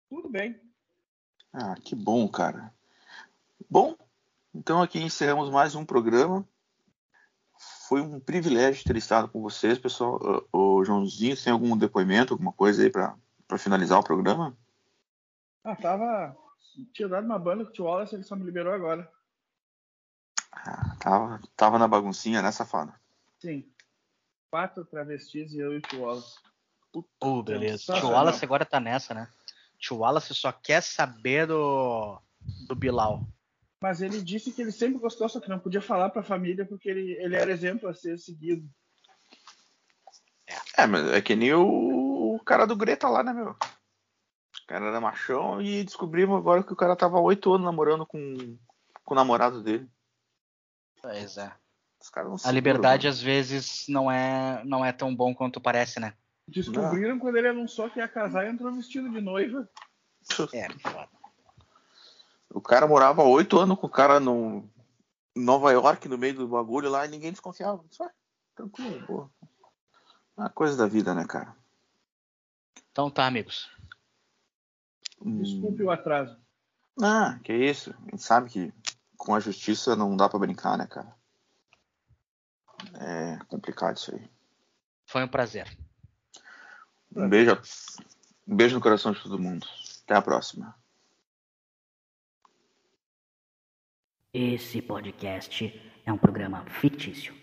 Tudo 0.09 0.29
bem. 0.29 0.61
Ah, 1.53 1.75
que 1.83 1.95
bom, 1.95 2.27
cara. 2.29 2.73
Bom, 3.69 3.95
então 4.55 4.83
aqui 4.83 4.99
encerramos 5.01 5.51
mais 5.51 5.75
um 5.75 5.85
programa. 5.85 6.47
Foi 7.93 8.01
um 8.01 8.19
privilégio 8.19 8.87
ter 8.87 8.97
estado 8.97 9.29
com 9.29 9.43
vocês, 9.43 9.79
pessoal. 9.79 10.19
Ô, 10.51 10.77
ô, 10.77 10.83
Joãozinho, 10.83 11.37
tem 11.37 11.53
algum 11.53 11.77
depoimento, 11.77 12.33
alguma 12.33 12.51
coisa 12.51 12.83
aí 12.83 12.89
pra, 12.89 13.15
pra 13.47 13.59
finalizar 13.59 14.01
o 14.01 14.03
programa? 14.03 14.57
Ah, 15.63 15.77
tava. 15.77 16.35
Tinha 16.95 17.07
dado 17.07 17.27
uma 17.27 17.39
banda 17.39 17.65
com 17.65 17.71
o 17.71 17.73
Tio 17.75 17.85
Wallace, 17.85 18.15
ele 18.15 18.23
só 18.23 18.35
me 18.35 18.47
liberou 18.47 18.73
agora. 18.73 19.13
Ah, 20.51 20.97
tava, 20.99 21.41
tava 21.55 21.79
na 21.79 21.87
baguncinha, 21.87 22.41
né, 22.41 22.51
safado? 22.51 22.95
Sim. 23.39 23.71
Quatro 24.51 24.87
travestis 24.87 25.53
e 25.53 25.59
eu 25.59 25.75
e 25.75 25.77
o 25.77 25.83
Tio 25.83 26.01
Wallace. 26.01 26.39
Pô, 27.21 27.43
beleza. 27.43 27.77
Tio 27.77 27.87
Sensacional. 27.93 28.17
Wallace 28.17 28.43
agora 28.43 28.65
tá 28.65 28.81
nessa, 28.81 29.13
né? 29.13 29.29
Tio 29.79 29.99
Wallace 29.99 30.35
só 30.35 30.51
quer 30.51 30.83
saber 30.83 31.47
do, 31.47 32.19
do 32.67 32.75
Bilal. 32.75 33.23
Mas 33.83 34.01
ele 34.01 34.23
disse 34.23 34.53
que 34.53 34.63
ele 34.63 34.71
sempre 34.71 35.01
gostou, 35.01 35.29
só 35.29 35.41
que 35.41 35.49
não 35.49 35.59
podia 35.59 35.83
falar 35.83 36.09
pra 36.11 36.23
família 36.23 36.65
porque 36.65 36.89
ele, 36.89 37.17
ele 37.21 37.35
era 37.35 37.51
exemplo 37.51 37.89
a 37.89 37.95
ser 37.95 38.17
seguido. 38.17 38.65
É, 40.79 40.87
mas 40.87 41.05
é 41.11 41.21
que 41.21 41.35
nem 41.35 41.53
o, 41.53 42.37
o 42.37 42.41
cara 42.45 42.65
do 42.65 42.77
Greta 42.77 43.09
lá, 43.09 43.25
né, 43.25 43.33
meu? 43.33 43.51
O 43.51 44.67
cara 44.69 44.87
era 44.87 45.01
machão 45.01 45.61
e 45.61 45.83
descobrimos 45.83 46.39
agora 46.39 46.63
que 46.63 46.73
o 46.73 46.77
cara 46.77 46.95
tava 46.95 47.19
oito 47.19 47.53
anos 47.53 47.65
namorando 47.65 48.07
com, 48.07 48.57
com 49.03 49.15
o 49.15 49.17
namorado 49.17 49.61
dele. 49.61 49.91
Pois 51.03 51.37
é. 51.37 51.53
Não 52.17 52.37
A 52.45 52.53
liberdade 52.53 53.09
né? 53.09 53.11
às 53.11 53.21
vezes 53.21 53.85
não 53.89 54.09
é, 54.11 54.63
não 54.65 54.85
é 54.85 54.93
tão 54.93 55.15
bom 55.15 55.35
quanto 55.35 55.61
parece, 55.61 55.99
né? 55.99 56.15
Descobriram 56.47 57.19
quando 57.19 57.37
ele 57.37 57.49
anunciou 57.49 57.91
que 57.91 57.99
ia 57.99 58.07
casar 58.07 58.47
e 58.47 58.51
entrou 58.51 58.73
vestido 58.73 59.11
de 59.11 59.21
noiva. 59.21 59.69
É, 60.53 60.69
foda. 60.79 61.22
O 62.55 62.61
cara 62.61 62.87
morava 62.87 63.23
oito 63.23 63.59
anos 63.59 63.79
com 63.79 63.87
o 63.87 63.91
cara 63.91 64.21
no 64.21 64.69
em 65.35 65.43
Nova 65.43 65.73
York, 65.73 66.07
no 66.09 66.19
meio 66.19 66.35
do 66.35 66.47
bagulho 66.49 66.91
lá, 66.91 67.07
e 67.07 67.09
ninguém 67.09 67.31
desconfiava. 67.31 67.83
Só, 67.91 68.09
tranquilo, 68.55 69.07
pô. 69.07 69.31
Uma 70.37 70.51
coisa 70.51 70.77
da 70.77 70.87
vida, 70.87 71.15
né, 71.15 71.25
cara? 71.27 71.57
Então 72.91 73.11
tá, 73.11 73.27
amigos. 73.27 73.71
Hum. 75.25 75.39
Desculpe 75.43 75.83
o 75.83 75.91
atraso. 75.91 76.39
Ah, 77.01 77.39
que 77.43 77.53
isso. 77.55 77.95
A 78.07 78.11
gente 78.11 78.23
sabe 78.23 78.51
que 78.51 78.73
com 79.17 79.35
a 79.35 79.41
justiça 79.41 79.97
não 79.97 80.15
dá 80.17 80.29
pra 80.29 80.39
brincar, 80.39 80.77
né, 80.77 80.87
cara? 80.87 81.17
É 82.95 83.39
complicado 83.47 83.97
isso 83.97 84.15
aí. 84.15 84.31
Foi 85.07 85.23
um 85.23 85.29
prazer. 85.29 85.67
Um 87.15 87.29
beijo, 87.29 87.53
a- 87.53 87.63
um 88.47 88.57
beijo 88.57 88.75
no 88.75 88.83
coração 88.83 89.13
de 89.13 89.23
todo 89.23 89.39
mundo. 89.39 89.67
Até 90.05 90.15
a 90.15 90.23
próxima. 90.23 90.77
Esse 94.35 94.81
podcast 94.81 95.79
é 96.07 96.11
um 96.11 96.17
programa 96.17 96.65
fictício, 96.65 97.35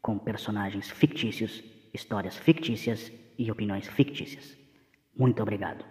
com 0.00 0.18
personagens 0.18 0.88
fictícios, 0.90 1.62
histórias 1.92 2.34
fictícias 2.34 3.12
e 3.36 3.50
opiniões 3.50 3.86
fictícias. 3.86 4.56
Muito 5.14 5.42
obrigado. 5.42 5.84